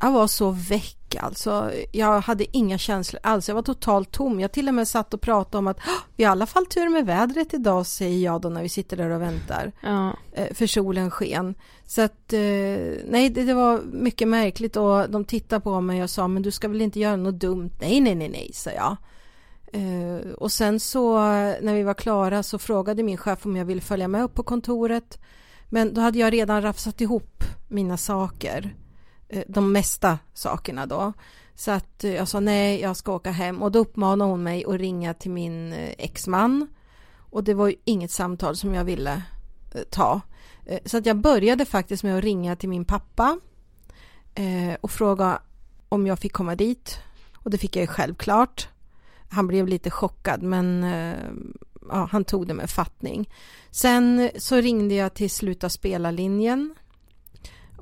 [0.00, 1.72] jag var så väck alltså.
[1.92, 4.40] Jag hade inga känslor alls, jag var totalt tom.
[4.40, 5.78] Jag till och med satt och pratade om att
[6.16, 8.96] vi har i alla fall tur med vädret idag, säger jag då när vi sitter
[8.96, 9.72] där och väntar.
[9.80, 10.16] Ja.
[10.32, 11.54] Eh, för solen sken.
[11.86, 12.40] Så att, eh,
[13.08, 16.50] nej det, det, var mycket märkligt och de tittade på mig och sa, men du
[16.50, 17.70] ska väl inte göra något dumt?
[17.80, 18.96] Nej, nej, nej, nej, sa jag.
[19.74, 21.18] Eh, och sen så
[21.60, 24.42] när vi var klara så frågade min chef om jag ville följa med upp på
[24.42, 25.18] kontoret.
[25.68, 28.74] Men då hade jag redan rafsat ihop mina saker.
[29.28, 31.12] Eh, de mesta sakerna då.
[31.54, 33.62] Så att jag sa nej, jag ska åka hem.
[33.62, 36.66] Och då uppmanade hon mig att ringa till min eh, exman.
[37.30, 39.22] Och det var ju inget samtal som jag ville
[39.74, 40.20] eh, ta.
[40.66, 43.38] Eh, så att jag började faktiskt med att ringa till min pappa.
[44.80, 45.42] Och fråga
[45.88, 46.98] om jag fick komma dit.
[47.36, 48.68] Och det fick jag ju självklart
[49.34, 51.18] han blev lite chockad men eh,
[51.88, 53.30] ja, han tog det med fattning.
[53.70, 56.74] Sen så ringde jag till Sluta spela-linjen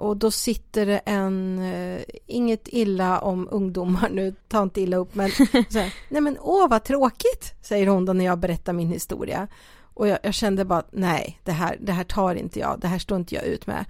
[0.02, 5.14] och då sitter det en, uh, inget illa om ungdomar nu, ta inte illa upp
[5.14, 9.48] men här, nej men åh vad tråkigt, säger hon då när jag berättar min historia.
[9.94, 12.98] Och jag, jag kände bara, nej, det här, det här tar inte jag, det här
[12.98, 13.84] står inte jag ut med.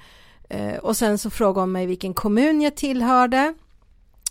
[0.54, 3.54] Uh, och sen så frågade hon mig vilken kommun jag tillhörde.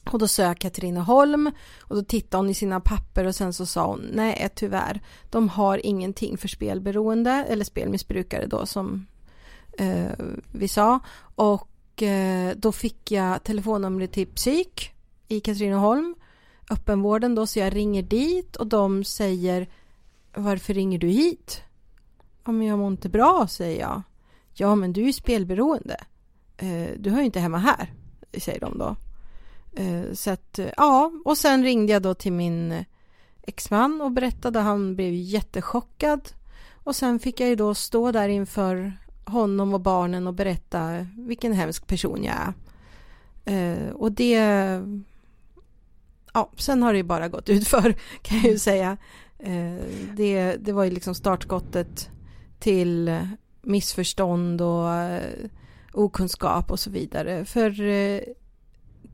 [0.09, 3.87] Och då sög Katrineholm och då tittade hon i sina papper och sen så sa
[3.87, 9.05] hon nej tyvärr, de har ingenting för spelberoende eller spelmissbrukare då som
[9.77, 10.11] eh,
[10.51, 10.99] vi sa.
[11.35, 14.91] Och eh, då fick jag telefonnumret till psyk
[15.27, 16.15] i Katrineholm,
[16.69, 19.69] öppenvården då, så jag ringer dit och de säger
[20.33, 21.61] varför ringer du hit?
[22.45, 24.01] Ja men jag mår inte bra, säger jag.
[24.53, 25.97] Ja men du är ju spelberoende.
[26.57, 27.93] Eh, du hör ju inte hemma här,
[28.37, 28.95] säger de då.
[29.75, 32.85] Eh, så att, ja, och sen ringde jag då till min
[33.41, 34.59] exman och berättade.
[34.59, 36.29] Han blev jättechockad.
[36.83, 38.93] Och sen fick jag ju då stå där inför
[39.25, 42.53] honom och barnen och berätta vilken hemsk person jag är.
[43.45, 44.35] Eh, och det...
[46.33, 48.97] Ja, sen har det ju bara gått ut för kan jag ju säga.
[49.39, 52.09] Eh, det, det var ju liksom startskottet
[52.59, 53.19] till
[53.61, 54.89] missförstånd och
[55.93, 57.45] okunskap och så vidare.
[57.45, 57.71] För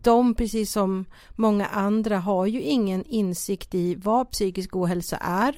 [0.01, 5.55] de, precis som många andra, har ju ingen insikt i vad psykisk ohälsa är.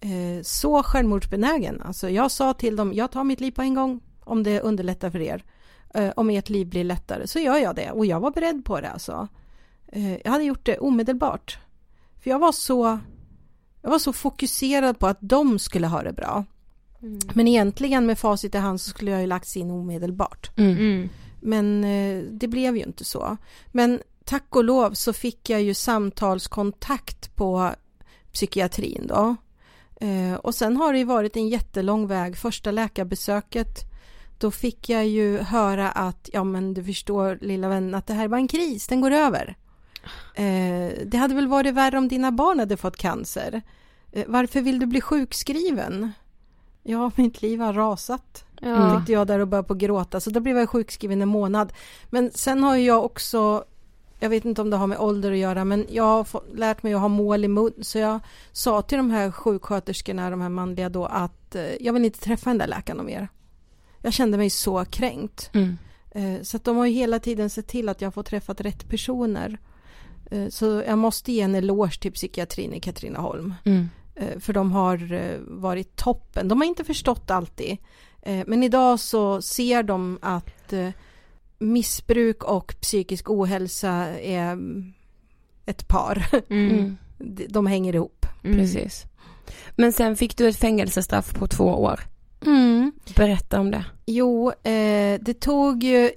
[0.00, 1.82] Eh, så självmordsbenägen.
[1.82, 5.10] Alltså jag sa till dem, jag tar mitt liv på en gång om det underlättar
[5.10, 5.44] för er.
[5.94, 8.80] Eh, om ert liv blir lättare så gör jag det och jag var beredd på
[8.80, 9.28] det alltså.
[9.86, 11.58] Eh, jag hade gjort det omedelbart.
[12.22, 12.98] För jag var så
[13.82, 16.44] jag var så fokuserad på att de skulle ha det bra.
[17.02, 17.18] Mm.
[17.34, 20.50] Men egentligen med facit i hand så skulle jag ju lagts in omedelbart.
[20.56, 21.08] Mm.
[21.46, 23.36] Men eh, det blev ju inte så.
[23.66, 27.70] Men tack och lov så fick jag ju samtalskontakt på
[28.32, 29.36] psykiatrin då.
[30.00, 32.36] Eh, och sen har det ju varit en jättelång väg.
[32.36, 33.78] Första läkarbesöket
[34.38, 38.28] då fick jag ju höra att, ja men du förstår lilla vän, att det här
[38.28, 39.56] var en kris, den går över.
[40.34, 43.62] Eh, det hade väl varit värre om dina barn hade fått cancer.
[44.26, 46.12] Varför vill du bli sjukskriven?
[46.82, 48.45] Ja, mitt liv har rasat.
[48.60, 48.96] Ja.
[48.98, 50.20] Tyckte jag där och började på gråta.
[50.20, 51.72] Så då blev jag sjukskriven en månad.
[52.10, 53.64] Men sen har jag också,
[54.20, 56.82] jag vet inte om det har med ålder att göra, men jag har fått, lärt
[56.82, 57.72] mig att ha mål i mun.
[57.80, 58.20] Så jag
[58.52, 62.50] sa till de här sjuksköterskorna, de här manliga då, att eh, jag vill inte träffa
[62.50, 63.28] den där läkaren mer.
[64.02, 65.50] Jag kände mig så kränkt.
[65.54, 65.78] Mm.
[66.10, 68.88] Eh, Så att de har ju hela tiden sett till att jag får träffat rätt
[68.88, 69.58] personer.
[70.30, 73.54] Eh, Så jag måste ge en eloge till psykiatrin i Katrineholm.
[73.64, 73.88] Mm.
[74.40, 74.98] För de har
[75.60, 76.48] varit toppen.
[76.48, 77.76] De har inte förstått alltid.
[78.26, 80.88] Eh, Men idag så ser de att eh,
[81.58, 84.92] missbruk och psykisk ohälsa är mm,
[85.66, 86.26] ett par.
[86.50, 86.96] Mm.
[87.18, 88.26] De- De hänger ihop.
[88.42, 89.04] Precis.
[89.76, 92.00] Men sen fick du ett fängelsestraff på två år.
[93.16, 93.84] Berätta om det.
[94.06, 96.10] Jo, eh, det tog ju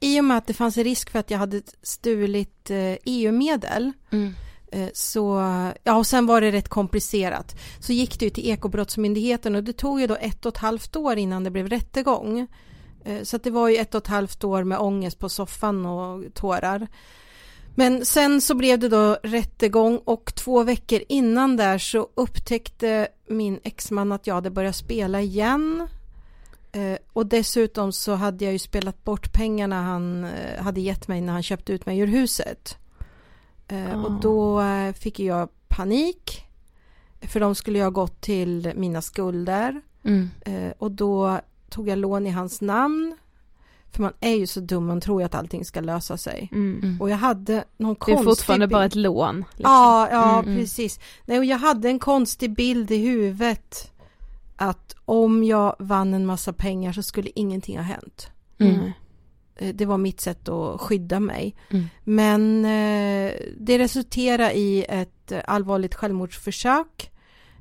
[0.00, 2.70] i och med att det fanns en risk för att jag hade stulit
[3.04, 4.18] EU-medel eh,
[4.72, 5.42] Eh, så,
[5.84, 7.56] ja och sen var det rätt komplicerat.
[7.80, 10.96] Så gick det ju till Ekobrottsmyndigheten och det tog ju då ett och ett halvt
[10.96, 12.46] år innan det blev rättegång.
[13.04, 15.86] Eh, så att det var ju ett och ett halvt år med ångest på soffan
[15.86, 16.86] och tårar.
[17.74, 23.60] Men sen så blev det då rättegång och två veckor innan där så upptäckte min
[23.64, 25.88] exman att jag hade börjat spela igen.
[26.72, 30.26] Eh, och dessutom så hade jag ju spelat bort pengarna han
[30.58, 32.78] hade gett mig när han köpte ut mig ur huset.
[33.68, 36.44] Eh, Och då eh, fick jag panik.
[37.20, 39.80] För de skulle ha gått till mina skulder.
[40.04, 40.30] Mm.
[40.40, 41.40] Eh, och då
[41.70, 43.16] tog jag lån i hans namn.
[43.90, 46.48] För man är ju så dum, man tror ju att allting ska lösa sig.
[46.52, 46.98] Mm.
[47.00, 49.36] Och jag hade någon Det konstig är fortfarande bild- bara ett lån.
[49.36, 49.72] liksom.
[49.72, 50.58] Ja, ja Mm, mm.
[50.60, 51.00] precis.
[51.26, 53.92] Nej, och jag hade en konstig bild i huvudet
[54.56, 58.30] att om jag vann en massa pengar så skulle ingenting ha hänt.
[58.58, 58.90] Mm.
[59.56, 61.54] Eh, Det var mitt sätt att skydda mig.
[61.70, 61.84] Mm.
[62.04, 67.10] Men eh, det resulterade i ett allvarligt självmordsförsök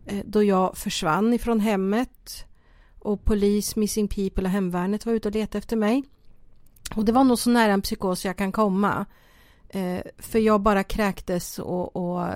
[0.06, 2.46] eh, då jag försvann ifrån hemmet
[3.00, 6.04] och polis, Missing People och Hemvärnet var ute och letade efter mig.
[6.96, 9.06] Och det var nog så nära en psykos jag kan komma.
[9.70, 12.28] Eh, för jag bara kräktes och, och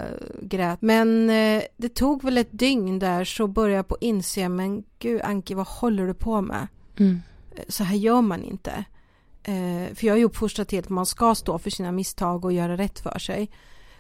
[0.41, 0.81] grät.
[0.81, 5.21] Men eh, det tog väl ett dygn där så började jag på inse, men gud
[5.21, 6.67] Anki, vad håller du på med?
[6.99, 7.21] Mm.
[7.55, 8.85] Eh, Så här gör man inte.
[9.47, 12.53] Eh, för jag är ju uppfostrad till att man ska stå för sina misstag och
[12.53, 13.49] göra rätt för sig.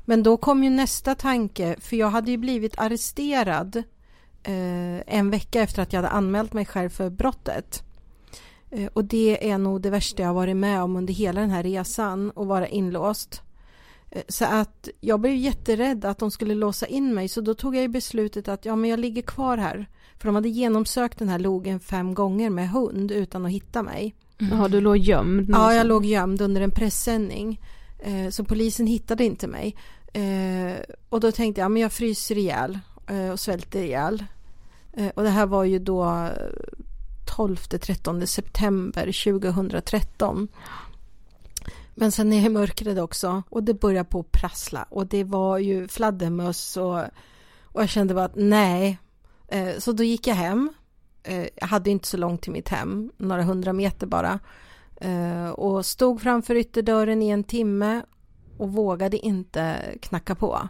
[0.05, 3.75] Men då kom ju nästa tanke, för jag hade ju blivit arresterad
[4.43, 7.83] eh, en vecka efter att jag hade anmält mig själv för brottet.
[8.71, 11.49] Eh, och det är nog det värsta jag har varit med om under hela den
[11.49, 13.41] här resan, att vara inlåst.
[14.11, 17.75] Eh, så att jag blev jätterädd att de skulle låsa in mig, så då tog
[17.75, 19.89] jag ju beslutet att ja, men jag ligger kvar här.
[20.17, 24.15] För de hade genomsökt den här logen fem gånger med hund utan att hitta mig.
[24.37, 27.61] Jaha, du låg gömd Ja, jag låg gömd under en pressändning.
[27.99, 29.75] Eh, så polisen hittade inte mig.
[30.13, 30.75] Eh,
[31.09, 34.25] och då tänkte jag, men jag fryser ihjäl eh, och svälter ihjäl.
[35.15, 36.29] Och det här var ju då
[37.37, 40.47] 12-13 september 2013.
[41.95, 45.57] Men sen är det mörkret också och det började på att prassla och det var
[45.57, 46.99] ju fladdermöss och,
[47.63, 48.97] och jag kände bara att nej.
[49.77, 50.73] Så då gick jag hem.
[51.25, 54.39] Eh, jag hade inte så långt till mitt hem, några hundra meter bara.
[54.95, 58.01] Eh, och stod framför ytterdörren i en timme
[58.57, 60.69] och vågade inte knacka på.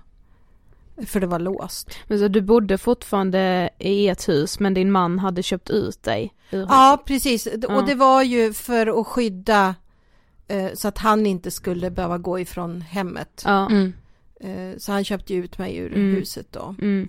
[1.05, 1.89] För det var låst.
[2.07, 6.33] Men så du bodde fortfarande i ert hus men din man hade köpt ut dig?
[6.49, 7.47] Ja, precis.
[7.61, 7.75] Ja.
[7.77, 9.75] Och det var ju för att skydda
[10.47, 13.41] eh, så att han inte skulle behöva gå ifrån hemmet.
[13.45, 13.69] Ja.
[13.69, 13.93] Mm.
[14.39, 16.15] Eh, så han köpte ut mig ur Mm.
[16.15, 16.75] huset då.
[16.81, 17.07] Mm.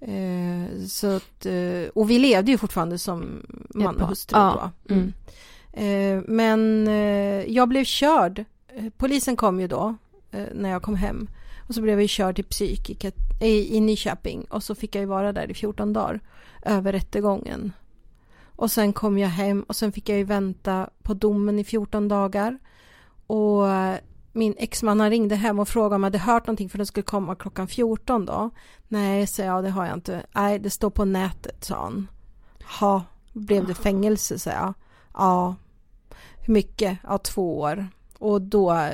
[0.00, 4.70] Eh, så att, eh, och vi levde ju fortfarande som man och hustru Ja.
[4.88, 4.94] då.
[4.94, 5.12] Mm.
[5.72, 8.44] Eh, men eh, jag blev körd.
[8.68, 9.94] Eh, Polisen kom ju då
[10.54, 11.28] när jag kom hem.
[11.68, 14.44] Och så blev jag körd till psyk i, i, i Nyköping.
[14.50, 16.20] Och så fick jag ju vara där i 14 dagar.
[16.62, 17.72] Över rättegången.
[18.56, 22.08] Och sen kom jag hem och sen fick jag ju vänta på domen i 14
[22.08, 22.58] dagar.
[23.26, 23.64] Och
[24.36, 27.04] min exman han ringde hem och frågade om jag hade hört någonting för den skulle
[27.04, 28.50] komma klockan 14 då.
[28.88, 30.26] Nej, sa jag, det har jag inte.
[30.32, 32.08] Nej, det står på nätet, sa han.
[32.80, 34.74] Ja, blev det fängelse, sa jag.
[35.14, 35.54] Ja,
[36.46, 36.98] hur mycket?
[37.02, 37.86] Ja, två år.
[38.18, 38.88] Och då,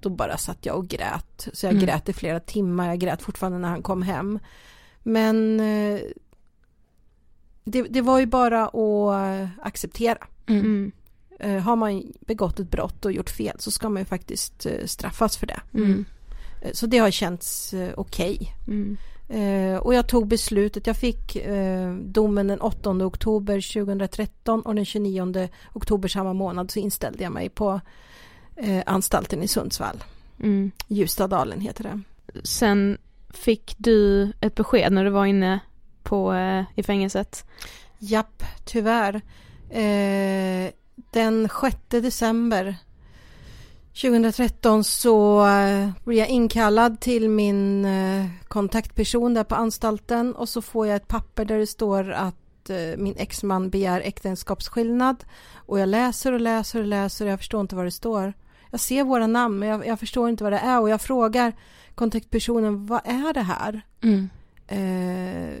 [0.00, 1.48] då bara satt jag och grät.
[1.52, 1.84] Så jag Mm.
[1.86, 2.88] grät i flera timmar.
[2.88, 4.38] Jag grät fortfarande när han kom hem.
[5.02, 6.00] Men eh,
[7.64, 10.18] det, det var ju bara att acceptera.
[10.46, 10.92] Mm.
[11.40, 14.84] Eh, Har man begått ett brott och gjort fel så ska man ju faktiskt eh,
[14.86, 15.60] straffas för det.
[15.74, 16.04] Mm.
[16.62, 18.54] Eh, Så det har känts okej.
[18.66, 18.96] Mm.
[19.28, 21.36] Eh, och jag tog beslutet, jag fick
[22.00, 27.48] domen den 8 oktober 2013 och den 29 oktober samma månad så inställde jag mig
[27.48, 27.80] på
[28.86, 30.04] anstalten i Sundsvall.
[30.42, 30.70] Mm.
[30.88, 32.00] Ljustadalen heter det.
[32.44, 32.98] Sen
[33.30, 35.60] fick du ett besked när du var inne
[36.02, 36.34] på,
[36.74, 37.44] i fängelset.
[37.98, 39.14] Japp, tyvärr.
[39.70, 42.76] Eh, den 6 december
[44.02, 50.62] 2013 så eh, blir jag inkallad till min eh, kontaktperson där på anstalten och så
[50.62, 55.24] får jag ett papper där det står att eh, min exman begär äktenskapsskillnad
[55.54, 58.32] och jag läser och läser och läser och jag förstår inte vad det står.
[58.70, 61.52] Jag ser våra namn men jag, jag förstår inte vad det är och jag frågar
[61.94, 63.82] kontaktpersonen vad är det här?
[64.02, 64.28] Mm.
[64.68, 65.58] Eh,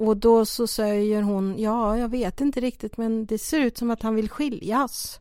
[0.00, 3.90] och då så säger hon ja, jag vet inte riktigt men det ser ut som
[3.90, 5.20] att han vill skiljas.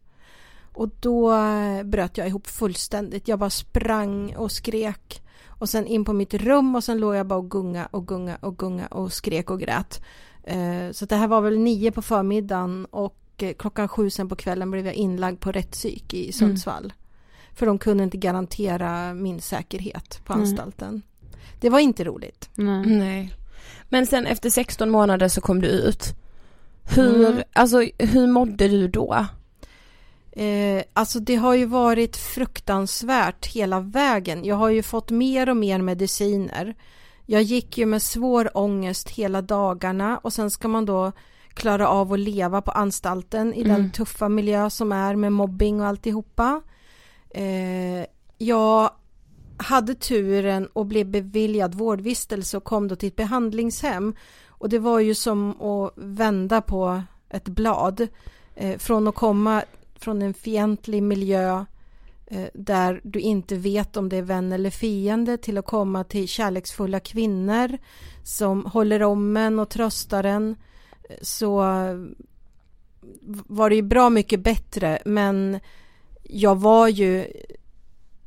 [0.73, 3.27] Och då eh, bröt jag ihop fullständigt.
[3.27, 5.21] Jag bara sprang och skrek.
[5.47, 8.35] Och sen in på mitt rum och sen låg jag bara och gunga och gunga
[8.35, 10.05] och gunga och skrek och grät.
[10.43, 14.35] Eh, så det här var väl nio på förmiddagen och eh, klockan sju sen på
[14.35, 16.83] kvällen blev jag inlagd på rättspsyk i Sundsvall.
[16.83, 16.95] Mm.
[17.53, 20.89] För de kunde inte garantera min säkerhet på anstalten.
[20.89, 21.01] Mm.
[21.59, 22.49] Det var inte roligt.
[22.55, 22.85] Nej.
[22.85, 23.33] Nej.
[23.89, 26.03] Men sen efter 16 månader så kom du ut.
[26.95, 27.43] Hur, mm.
[27.53, 29.25] alltså, hur mådde du då?
[30.31, 34.45] Eh, alltså det har ju varit fruktansvärt hela vägen.
[34.45, 36.75] Jag har ju fått mer och mer mediciner.
[37.25, 41.11] Jag gick ju med svår ångest hela dagarna och sen ska man då
[41.53, 43.73] klara av att leva på anstalten i mm.
[43.73, 46.61] den tuffa miljö som är med mobbing och alltihopa.
[47.29, 48.05] Eh,
[48.37, 48.91] jag
[49.59, 54.15] hade turen och blev beviljad vårdvistelse och kom då till ett behandlingshem.
[54.47, 58.07] Och det var ju som att vända på ett blad.
[58.55, 59.63] Eh, från att komma
[59.95, 61.65] från en fientlig miljö
[62.25, 66.27] eh, där du inte vet om det är vän eller fiende till att komma till
[66.27, 67.77] kärleksfulla kvinnor
[68.23, 70.55] som håller om en och tröstar en
[71.21, 71.95] så eh,
[73.47, 75.59] var det ju bra mycket bättre men
[76.23, 77.25] jag var ju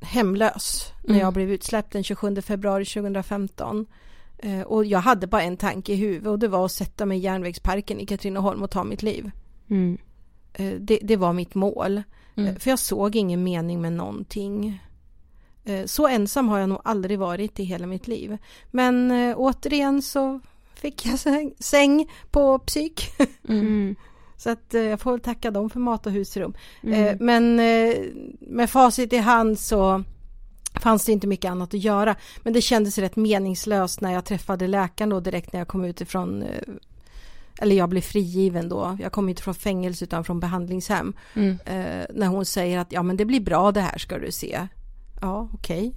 [0.03, 1.35] hemlös när jag mm.
[1.35, 3.87] blev utsläppt den 27 februari 2015
[4.39, 7.19] eh, och jag hade bara en tanke i huvudet och det var att sätta mig
[7.19, 9.31] i järnvägsparken i Katrineholm och ta mitt liv.
[9.71, 9.99] Mm.
[10.53, 12.03] Eh, det, det, var mitt mål.
[12.35, 12.49] Mm.
[12.49, 14.83] Eh, för jag såg ingen mening med någonting.
[15.87, 18.39] Så ensam har jag nog aldrig varit i hela mitt liv.
[18.71, 20.41] Men återigen så
[20.75, 23.03] fick jag säng, säng på psyk.
[23.49, 23.97] Mm.
[24.43, 26.55] Så att jag får väl tacka dem för mat och husrum.
[26.82, 27.16] Mm.
[27.20, 27.57] Men
[28.40, 30.05] med facit i hand så
[30.80, 32.16] fanns det inte mycket annat att göra.
[32.43, 36.01] Men det kändes rätt meningslöst när jag träffade läkaren då direkt när jag kom ut
[36.01, 36.45] ifrån
[37.59, 41.12] eller jag blev frigiven då, jag kom inte från fängelse utan från behandlingshem.
[41.34, 41.59] Mm.
[41.64, 44.68] Eh, när hon säger att ja men det blir bra det här ska du se.
[45.20, 45.78] Ja okej.
[45.78, 45.93] Okay.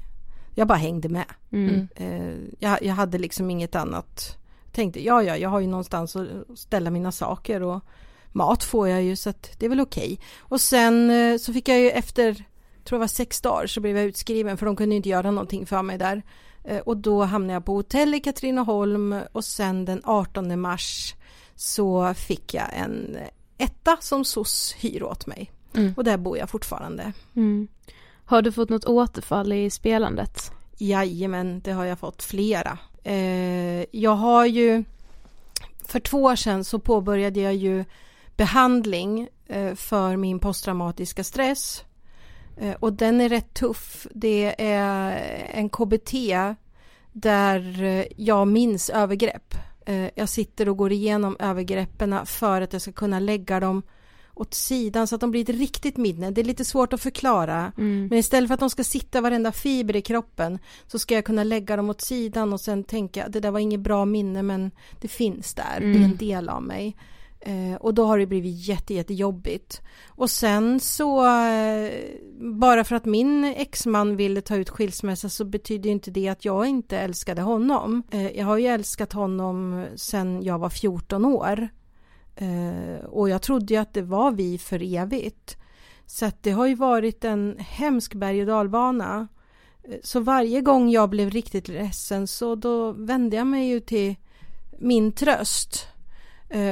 [0.55, 1.25] Jag bara hängde med.
[1.51, 1.87] Mm.
[1.95, 4.37] Eh, jag, jag, hade liksom inget annat.
[4.71, 7.83] Tänkte ja ja jag har ju någonstans att ställa mina saker och
[8.35, 10.03] mat får jag ju så att det är väl okej.
[10.03, 10.17] Okay.
[10.39, 12.33] Och sen eh, så fick jag ju efter,
[12.83, 15.65] tror jag var sex dagar så blev jag utskriven för de kunde inte göra någonting
[15.65, 16.23] för mig där.
[16.63, 21.15] Eh, och då hamnade jag på hotell i Katrineholm och sen den 18 mars
[21.55, 23.17] så fick jag en
[23.57, 25.51] etta som SOS hyr åt mig.
[25.73, 25.93] Mm.
[25.97, 27.13] Och där bor jag fortfarande.
[27.35, 27.67] Mm.
[28.25, 30.51] Har du fått något återfall i spelandet?
[30.77, 32.77] Jajamän, det har jag fått flera.
[33.03, 34.83] Eh, jag har ju,
[35.85, 37.85] för två år sedan så påbörjade jag ju
[38.37, 41.83] behandling eh, för min posttraumatiska stress.
[42.57, 44.07] Eh, och den är rätt tuff.
[44.11, 45.11] Det är
[45.53, 46.13] en KBT
[47.11, 49.55] där jag minns övergrepp.
[49.85, 53.83] Eh, jag sitter och går igenom övergreppen för att jag ska kunna lägga dem
[54.35, 56.31] åt sidan så att de blir ett riktigt minne.
[56.31, 57.71] Det är lite svårt att förklara.
[57.77, 58.07] Mm.
[58.07, 61.43] Men istället för att de ska sitta varenda fiber i kroppen så ska jag kunna
[61.43, 64.71] lägga dem åt sidan och sen tänka det där var inget bra minne men
[65.01, 65.77] det finns där.
[65.77, 65.91] Mm.
[65.91, 66.17] Det är en mm.
[66.17, 66.97] del av mig.
[67.45, 69.81] Eh, och då har det blivit jätte, jättejobbigt.
[70.07, 71.91] Och sen så, eh,
[72.39, 76.67] bara för att min exman ville ta ut skilsmässa så betyder inte det att jag
[76.67, 78.03] inte älskade honom.
[78.11, 81.69] Eh, jag har ju älskat honom sen jag var 14 år.
[82.35, 85.57] Eh, och jag trodde ju att det var vi för evigt.
[86.05, 89.27] Så att det har ju varit en hemsk berg och dalbana.
[89.83, 94.15] Eh, så varje gång jag blev riktigt ledsen så då vände jag mig ju till
[94.79, 95.87] min tröst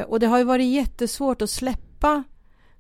[0.08, 2.24] och det har ju varit jättesvårt att släppa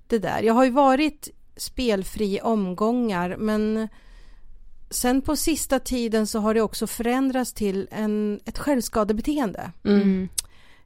[0.07, 0.41] det där.
[0.43, 3.87] Jag har ju varit spelfri omgångar men
[4.89, 9.71] sen på sista tiden så har det också förändrats till en, ett självskadebeteende.
[9.85, 10.29] Mm.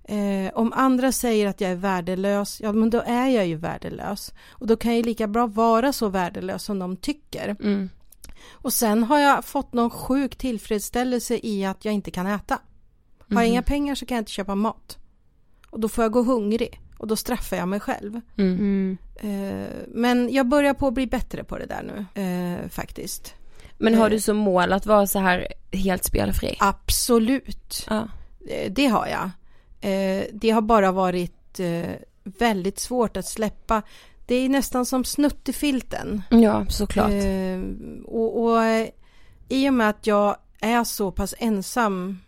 [0.03, 4.33] Eh, om andra säger att jag är värdelös, ja men då är jag ju värdelös.
[4.49, 7.55] Och då kan jag lika bra vara så värdelös som de tycker.
[7.59, 7.89] Mm.
[8.51, 12.59] Och sen har jag fått någon sjuk tillfredsställelse i att jag inte kan äta.
[13.33, 14.97] Har jag inga pengar så kan jag inte köpa mat.
[15.69, 18.21] Och då får jag gå hungrig och då straffar jag mig själv.
[18.37, 18.97] Mm.
[19.15, 23.33] Eh, men jag börjar på att bli bättre på det där nu eh, faktiskt.
[23.77, 26.57] Men har du som mål att vara så här helt spelfri?
[26.59, 27.85] Absolut.
[27.89, 28.07] Ja.
[28.49, 29.29] Eh, Det har jag.
[29.91, 31.91] Eh, Det har bara varit eh,
[32.23, 33.81] väldigt svårt att släppa.
[34.25, 36.21] Det är nästan som snuttefilten.
[36.29, 37.11] Ja, såklart.
[37.11, 37.59] Eh,
[38.05, 38.87] och, och eh,
[39.49, 42.19] i och med att jag är så pass ensam.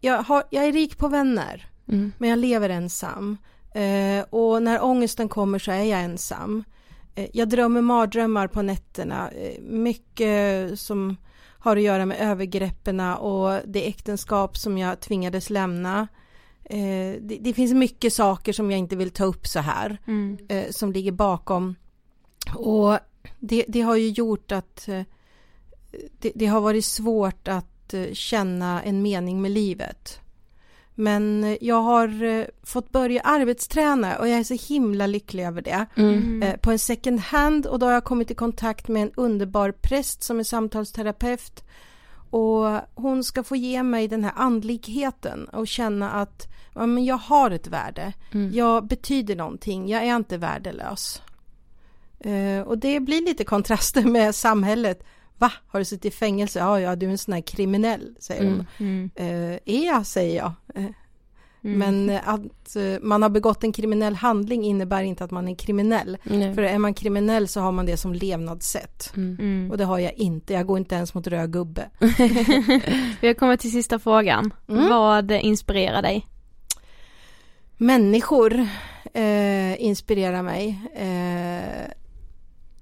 [0.00, 2.12] Jag, har, jag är rik på vänner, Mm.
[2.18, 3.36] men jag lever ensam.
[3.74, 6.64] Eh, och när ångesten kommer så är jag ensam.
[7.14, 9.30] Eh, jag drömmer mardrömmar på nätterna.
[9.30, 11.16] Eh, mycket som
[11.60, 16.08] har att göra med övergreppen och det äktenskap som jag tvingades lämna.
[16.64, 20.38] Eh, det, det finns mycket saker som jag inte vill ta upp så här Mm.
[20.48, 21.74] eh, som ligger bakom.
[22.56, 22.98] Och
[23.38, 25.02] det, det har ju gjort att eh,
[26.18, 30.20] det, det har varit svårt att känna en mening med livet.
[30.98, 35.62] Men eh, jag har eh, fått börja arbetsträna och jag är så himla lycklig över
[35.62, 35.86] det.
[35.96, 36.42] Mm.
[36.42, 39.72] Eh, På en second hand och då har jag kommit i kontakt med en underbar
[39.72, 41.64] präst som är samtalsterapeut.
[42.30, 47.16] Och hon ska få ge mig den här andligheten och känna att ja, men jag
[47.16, 48.12] har ett värde.
[48.32, 48.52] Mm.
[48.52, 51.22] Jag betyder någonting, jag är inte värdelös.
[52.20, 55.04] Eh, och det blir lite kontraster med samhället.
[55.38, 56.58] Va, har du suttit i fängelse?
[56.58, 58.66] Ja, ja, du är en sån här kriminell, säger hon.
[58.78, 59.10] Mm.
[59.14, 60.52] Eh, är jag, säger jag.
[60.74, 60.90] Eh,
[61.76, 65.54] Men eh, att eh, man har begått en kriminell handling innebär inte att man är
[65.54, 66.18] kriminell.
[66.22, 66.54] Nej.
[66.54, 69.12] För är man kriminell så har man det som levnadssätt.
[69.16, 69.70] Mm.
[69.70, 71.90] Och det har jag inte, jag går inte ens mot röd gubbe.
[73.20, 74.54] Vi har kommit till sista frågan.
[74.68, 74.88] Mm.
[74.88, 76.26] Vad inspirerar dig?
[77.76, 78.66] Människor
[79.14, 80.80] eh, inspirerar mig.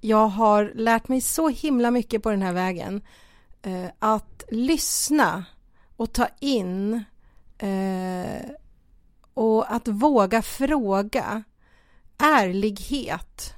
[0.06, 3.00] Jag har lärt mig så himla mycket på den här vägen.
[3.62, 5.44] Eh, att lyssna
[5.96, 7.04] och ta in
[7.58, 8.50] eh,
[9.34, 11.42] och att våga fråga.
[12.18, 13.54] Ärlighet.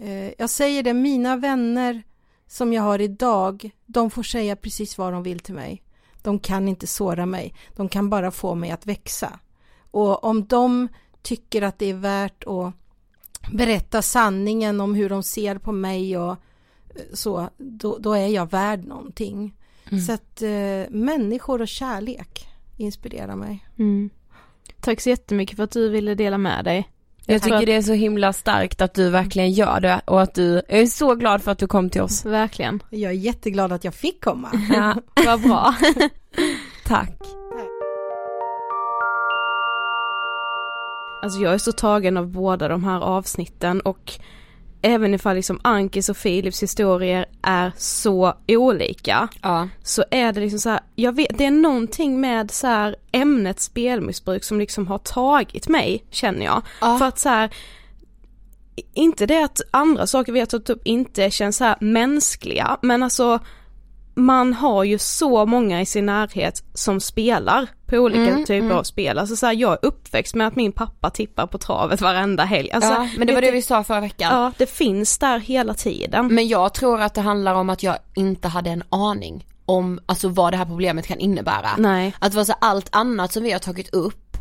[0.00, 2.02] Eh, jag säger det, mina vänner
[2.46, 5.82] som jag har idag, de får säga precis vad de vill till mig.
[6.22, 9.38] De kan inte såra mig, de kan bara få mig att växa.
[9.90, 10.88] Och om de
[11.22, 12.74] tycker att det är värt att
[13.52, 16.36] berätta sanningen om hur de ser på mig och eh,
[17.12, 19.54] så, då, då är jag värd någonting.
[20.06, 23.66] Så att eh, människor och kärlek inspirerar mig.
[23.78, 24.10] Mm.
[24.80, 26.88] Tack så jättemycket för att du ville dela med dig.
[27.26, 30.34] Jag tycker att- det är så himla starkt att du verkligen gör det och att
[30.34, 32.24] du, jag är så glad för att du kom till oss.
[32.24, 32.82] Verkligen.
[32.90, 34.50] Jag är jätteglad att jag fick komma.
[34.74, 34.94] Ja,
[35.26, 35.74] Vad bra.
[36.86, 37.18] tack.
[41.22, 44.12] Alltså jag är så tagen av båda de här avsnitten och
[44.82, 49.68] även ifall liksom Ankis och Philips historier är så olika Ja.
[49.82, 53.60] så är det liksom så här, jag vet, det är någonting med så här ämnet
[53.60, 56.62] spelmissbruk som liksom har tagit mig, känner jag.
[56.80, 56.98] Ja.
[56.98, 57.50] För att så här,
[58.94, 63.02] inte det att andra saker vi har tagit upp inte känns så här mänskliga, men
[63.02, 63.38] alltså
[64.14, 68.76] man har ju så många i sin närhet som spelar på olika Mm, typer mm.
[68.76, 69.18] av spel.
[69.18, 72.70] Alltså så här, jag är uppväxt med att min pappa tippar på travet varenda helg.
[72.70, 74.40] Alltså, ja, men det var det vi sa förra veckan.
[74.42, 76.34] Ja, det finns där hela tiden.
[76.34, 80.28] Men jag tror att det handlar om att jag inte hade en aning om, alltså
[80.28, 81.70] vad det här problemet kan innebära.
[81.78, 82.14] Nej.
[82.18, 84.36] Att vara så allt annat som vi har tagit upp,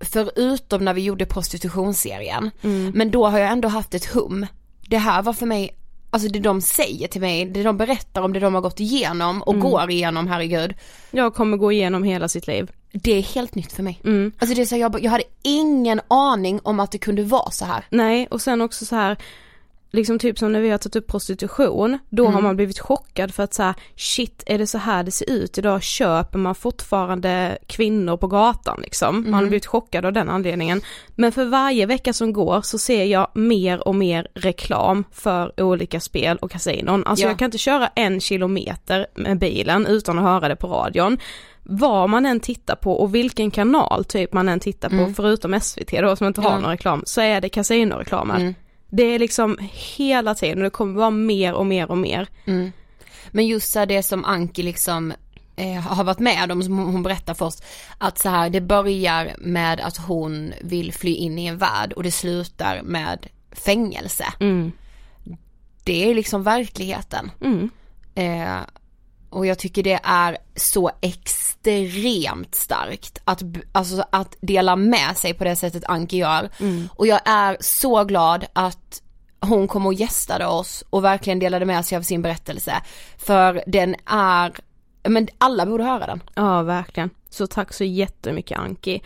[0.00, 2.92] förutom när vi gjorde prostitutionsserien, Mm.
[2.94, 4.46] men då har jag ändå haft ett hum.
[4.88, 5.70] Det här var för mig,
[6.10, 9.42] alltså det de säger till mig, det de berättar om det de har gått igenom
[9.42, 10.74] och går igenom, herregud.
[11.10, 12.70] Jag kommer gå igenom hela sitt liv.
[12.92, 14.00] Det är helt nytt för mig.
[14.04, 14.32] Mm.
[14.38, 17.64] Alltså det är så jag, jag hade ingen aning om att det kunde vara så
[17.64, 17.84] här.
[17.90, 19.16] Nej, och sen också så här
[19.92, 23.42] liksom typ som när vi har tagit upp prostitution, då har man blivit chockad för
[23.42, 27.58] att så här, shit är det så här det ser ut idag, köper man fortfarande
[27.66, 30.80] kvinnor på gatan liksom, man har blivit chockad av den anledningen.
[31.16, 36.00] Men för varje vecka som går så ser jag mer och mer reklam för olika
[36.00, 37.04] spel och kasinon.
[37.06, 37.28] Alltså Ja.
[37.30, 41.18] jag kan inte köra en kilometer med bilen utan att höra det på radion.
[41.62, 45.90] Vad man än tittar på och vilken kanal typ man än tittar på, förutom SVT
[46.02, 46.58] då som inte har Ja.
[46.58, 48.36] någon reklam, så är det kasinoreklamer.
[48.36, 48.54] Mm.
[48.90, 49.58] Det är liksom
[49.96, 52.28] hela tiden och det kommer vara mer och mer och mer.
[52.44, 52.72] Mm.
[53.30, 55.12] Men just så det som Anki liksom
[55.56, 57.62] eh, har varit med om, som hon hon berättar för oss,
[57.98, 62.02] att så här det börjar med att hon vill fly in i en värld och
[62.02, 64.24] det slutar med fängelse.
[64.40, 64.72] Mm.
[65.84, 67.30] Det är liksom verkligheten.
[67.40, 67.70] Mm.
[68.14, 68.60] Eh,
[69.30, 75.44] och jag tycker det är så extremt starkt att, alltså, att dela med sig på
[75.44, 76.50] det sättet Anki gör.
[76.94, 79.02] Och jag är så glad att
[79.40, 82.82] hon kom och gästade oss och verkligen delade med sig av sin berättelse.
[83.18, 84.52] För den är
[85.08, 86.22] men alla borde höra den.
[86.34, 87.10] Ja, verkligen.
[87.30, 89.02] Så tack så jättemycket Anki.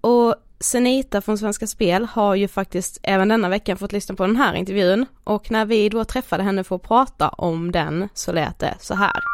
[0.00, 4.36] Och Senita från Svenska Spel har ju faktiskt även denna veckan fått lyssna på den
[4.36, 8.58] här intervjun och när vi då träffade henne för att prata om den så lät
[8.58, 9.33] det så här.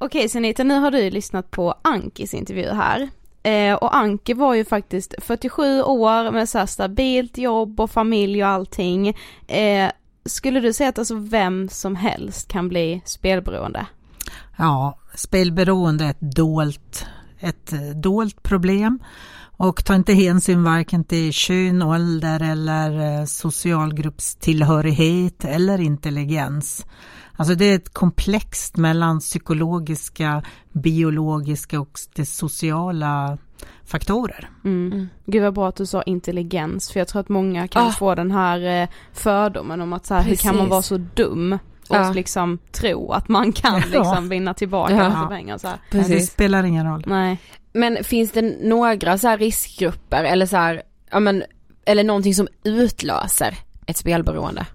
[0.00, 3.08] Okej Senita, nu har du lyssnat på Ankis intervju här.
[3.42, 8.44] Eh, och Anki var ju faktiskt 47 år med så här stabilt jobb och familj
[8.44, 9.08] och allting.
[9.46, 9.90] Eh,
[10.24, 13.86] skulle du säga att alltså vem som helst kan bli spelberoende?
[14.56, 17.06] Ja, spelberoende är ett dolt,
[17.40, 18.98] ett dolt problem
[19.56, 26.86] och tar inte hänsyn varken till kön, ålder eller eh, socialgruppstillhörighet eller intelligens.
[27.40, 33.38] Alltså det är ett komplext mellan psykologiska, biologiska och det sociala
[33.84, 34.50] faktorer.
[34.64, 35.08] Mm.
[35.26, 37.92] Gud vad bra att du sa intelligens, för jag tror att många kan Ah.
[37.92, 40.70] få den här eh, fördomen om att så här, hur kan man Precis.
[40.70, 41.52] vara så dum
[41.88, 42.12] och Ja.
[42.12, 43.98] liksom tro att man kan Ja.
[44.04, 45.08] liksom vinna tillbaka Ja.
[45.08, 45.76] lite pengar så här.
[45.90, 46.30] Nej, det Precis.
[46.30, 47.04] spelar ingen roll.
[47.06, 47.38] Nej.
[47.72, 51.42] Men finns det några så här riskgrupper eller så här, ja men,
[51.84, 53.54] eller någonting som utlöser
[53.86, 54.66] ett spelberoende?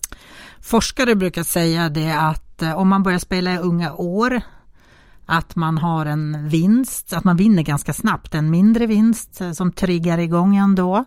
[0.62, 4.42] Forskare brukar säga det att eh, om man börjar spela i unga år
[5.26, 9.72] att man har en vinst, att man vinner ganska snabbt, en mindre vinst eh, som
[9.72, 11.06] triggar igång ändå.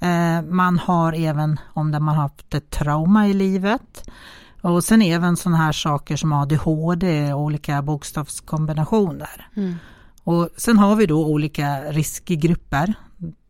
[0.00, 4.10] Eh, Man har även om man har haft ett trauma i livet.
[4.62, 9.48] Och sen även sådana här saker som ADHD och olika bokstavskombinationer.
[10.24, 12.94] Och sen har vi då olika riskgrupper.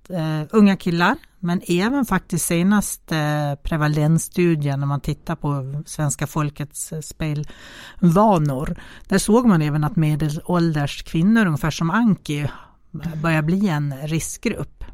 [0.08, 6.92] Eh, unga killar, men även faktiskt senaste eh, prevalensstudien när man tittar på svenska folkets
[6.92, 8.76] eh, spelvanor.
[9.08, 12.48] Där såg man även att medelålders kvinnor, ungefär som Anki,
[13.22, 14.84] börjar bli en riskgrupp.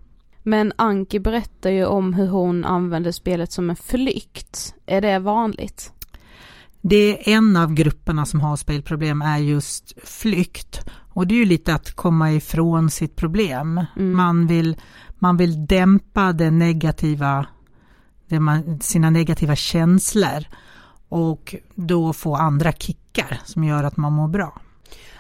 [0.43, 4.75] Men Anki berättar ju om hur hon använder spelet som en flykt.
[4.87, 5.93] Är det vanligt?
[6.81, 10.81] Det är en av grupperna som har spelproblem är just flykt.
[11.15, 13.85] Och det är ju lite att komma ifrån sitt problem.
[13.97, 14.77] Man, vill,
[15.19, 17.47] man vill dämpa det negativa,
[18.29, 20.45] det man, sina negativa känslor
[21.09, 24.61] och då få andra kickar som gör att man mår bra.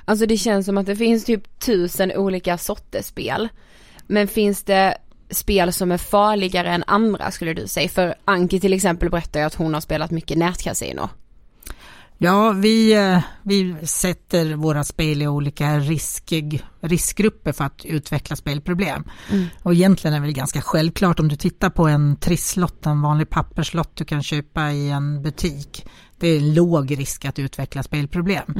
[0.04, 3.48] Alltså det känns som att det finns typ tusen olika sorters spel.
[4.06, 4.98] Men finns det
[5.30, 7.88] spel som är farligare än andra skulle du säga?
[7.88, 11.08] För Anki till exempel berättar ju att hon har spelat mycket nätkasino.
[12.24, 16.32] Ja, vi, eh, vi sätter våra spel i olika risk,
[16.80, 19.04] riskgrupper för att utveckla spelproblem.
[19.62, 23.30] Och egentligen är det väl ganska självklart om du tittar på en trisslott, en vanlig
[23.30, 25.86] papperslott du kan köpa i en butik.
[26.18, 28.54] Det är låg risk att utveckla spelproblem.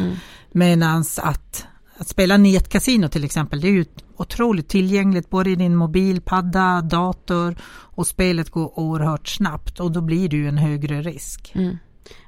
[0.53, 1.67] Medan att,
[1.99, 3.85] att spela nätkasino till exempel, det är ju
[4.17, 7.57] otroligt tillgängligt både i din mobil, padda, dator
[7.97, 11.53] och spelet går oerhört snabbt och då blir det ju en högre risk.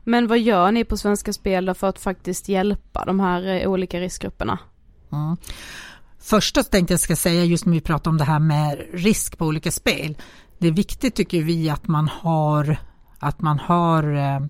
[0.08, 4.00] Men vad gör ni på Svenska Spel för att faktiskt hjälpa de här eh, olika
[4.00, 4.58] riskgrupperna?
[5.12, 5.36] Mm.
[6.18, 9.46] Första tänkte jag ska säga just när vi pratar om det här med risk på
[9.46, 10.16] olika spel.
[10.58, 12.76] Det är viktigt tycker vi att man har,
[13.18, 14.40] att man har eh,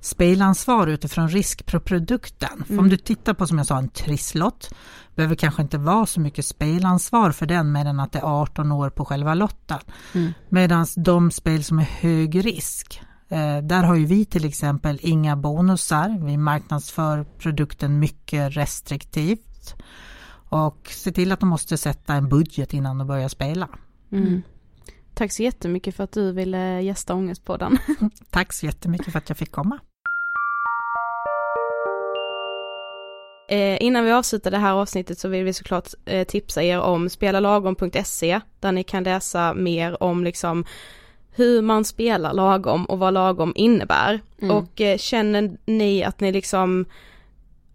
[0.00, 2.64] spelansvar utifrån risk på produkten.
[2.66, 4.74] För om du tittar på som jag sa en trisslott
[5.14, 8.90] behöver kanske inte vara så mycket spelansvar för den medan att det är 18 år
[8.90, 9.78] på själva lotten.
[10.48, 13.02] Medan de spel som är hög risk
[13.62, 16.26] där har ju vi till exempel inga bonusar.
[16.26, 19.74] Vi marknadsför produkten mycket restriktivt
[20.48, 23.68] och se till att de måste sätta en budget innan de börjar spela.
[24.12, 24.42] Mm.
[25.14, 27.78] Tack så jättemycket för att du ville gästa Ångestpodden.
[28.30, 29.78] Tack så jättemycket för att jag fick komma.
[33.48, 37.08] Eh, innan vi avslutar det här avsnittet så vill vi såklart eh, tipsa er om
[37.08, 40.64] spelalagom.se där ni kan läsa mer om liksom
[41.36, 44.20] hur man spelar lagom och vad lagom innebär.
[44.50, 46.84] Och eh, känner ni att ni liksom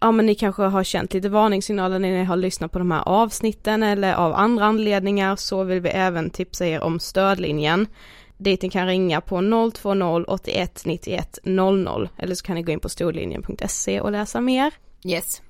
[0.00, 3.02] ja men ni kanske har känt lite varningssignaler när ni har lyssnat på de här
[3.08, 7.86] avsnitten eller av andra anledningar så vill vi även tipsa er om stödlinjen
[8.36, 9.40] dit ni kan ringa på
[9.82, 14.72] 020 81 91 00 eller så kan ni gå in på storlinjen.se och läsa mer.
[15.04, 15.42] Yes.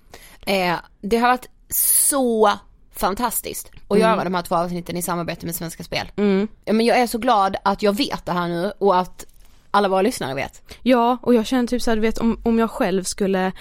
[0.47, 2.53] Eh, det har varit så
[2.95, 6.13] fantastiskt att göra de här två avsnitten i samarbete med Svenska Spel.
[6.17, 6.49] Mm.
[6.65, 9.27] Ja, men jag är så glad att jag vet det här nu och att
[9.71, 10.63] alla våra lyssnare vet.
[10.83, 13.53] Ja, och jag känner typ såhär, du vet om, om jag själv skulle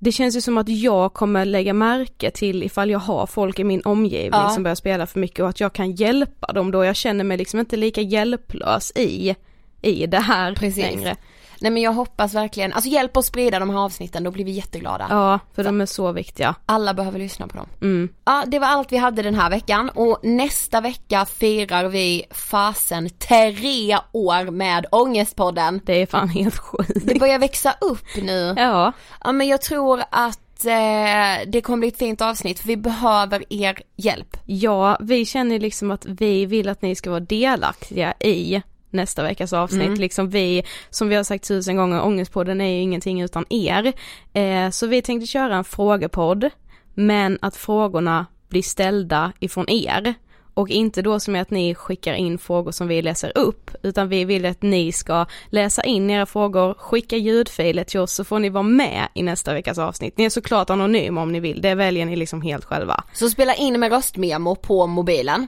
[0.00, 3.64] det känns ju som att jag kommer lägga märke till ifall jag har folk i
[3.64, 4.50] min omgivning Ja.
[4.50, 6.84] som börjar spela för mycket och att jag kan hjälpa dem då.
[6.84, 9.36] Jag känner mig liksom inte lika hjälplös i,
[9.82, 10.76] i det här Precis.
[10.84, 11.16] längre.
[11.60, 14.50] Nej men jag hoppas verkligen, alltså hjälp oss sprida de här avsnitten, då blir vi
[14.50, 15.06] jätteglada.
[15.10, 16.54] Ja, för de är så viktiga.
[16.66, 17.66] Alla behöver lyssna på dem.
[17.80, 18.08] Mm.
[18.24, 23.10] Ja, det var allt vi hade den här veckan och nästa vecka firar vi fasen
[23.10, 25.80] tre år med Ångestpodden.
[25.84, 27.06] Det är fan helt sjukt.
[27.06, 28.54] Det börjar växa upp nu.
[28.56, 28.92] Ja.
[29.24, 33.44] Ja men jag tror att eh, det kommer bli ett fint avsnitt för vi behöver
[33.52, 34.36] er hjälp.
[34.46, 39.52] Ja, vi känner liksom att vi vill att ni ska vara delaktiga i nästa veckas
[39.52, 39.86] avsnitt.
[39.86, 40.00] Mm.
[40.00, 43.92] Liksom vi, som vi har sagt tusen gånger, Ångestpodden är ju ingenting utan er.
[44.32, 46.50] Eh, så vi tänkte köra en frågepodd,
[46.94, 50.14] men att frågorna blir ställda ifrån er.
[50.58, 54.08] Och inte då som är att ni skickar in frågor som vi läser upp, utan
[54.08, 58.38] vi vill att ni ska läsa in era frågor, skicka ljudfiler till oss så får
[58.38, 60.18] ni vara med i nästa veckas avsnitt.
[60.18, 63.04] Ni är såklart anonyma om ni vill, det väljer ni liksom helt själva.
[63.12, 65.46] Så spela in med röstmemo på mobilen.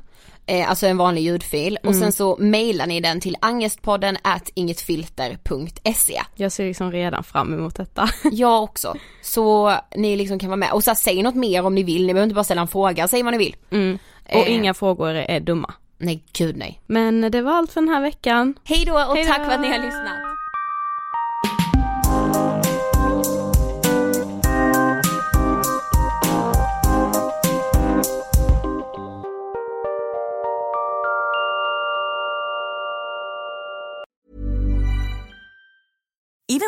[0.50, 2.00] Eh, alltså en vanlig ljudfil och Mm.
[2.00, 7.74] sen så mailar ni den till angestpodden at ingetfilter.se Jag ser liksom redan fram emot
[7.74, 8.08] detta.
[8.32, 8.94] Jag också.
[9.22, 12.06] Så ni liksom kan vara med och så här, säg något mer om ni vill,
[12.06, 13.56] ni behöver inte bara ställa en fråga, säg vad ni vill.
[13.70, 13.98] Mm.
[14.28, 14.54] Och Eh.
[14.54, 15.74] inga frågor är dumma.
[15.98, 16.80] Nej gud nej.
[16.86, 18.54] Men det var allt för den här veckan.
[18.64, 20.29] Hej då och Hej tack för att ni har lyssnat.